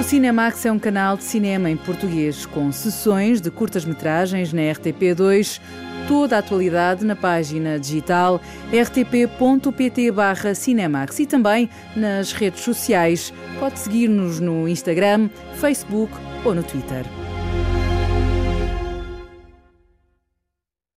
Cinemax 0.06 0.64
é 0.68 0.72
um 0.72 0.78
canal 0.78 1.18
de 1.18 1.24
cinema 1.24 1.68
em 1.68 1.76
português, 1.76 2.46
com 2.46 2.72
sessões 2.72 3.42
de 3.42 3.50
curtas-metragens 3.50 4.54
na 4.54 4.62
RTP2, 4.62 5.60
toda 6.08 6.36
a 6.36 6.40
atualidade 6.40 7.04
na 7.04 7.16
página 7.16 7.80
digital 7.80 8.40
rtp.pt 8.72 10.12
Cinemax 10.56 11.20
e 11.20 11.26
também 11.26 11.68
nas 11.96 12.34
redes 12.34 12.62
sociais. 12.62 13.34
Pode 13.60 13.80
seguir-nos 13.80 14.40
no 14.40 14.68
Instagram, 14.68 15.28
Facebook 15.56 16.14
ou 16.46 16.54
no 16.54 16.62
Twitter. 16.62 17.04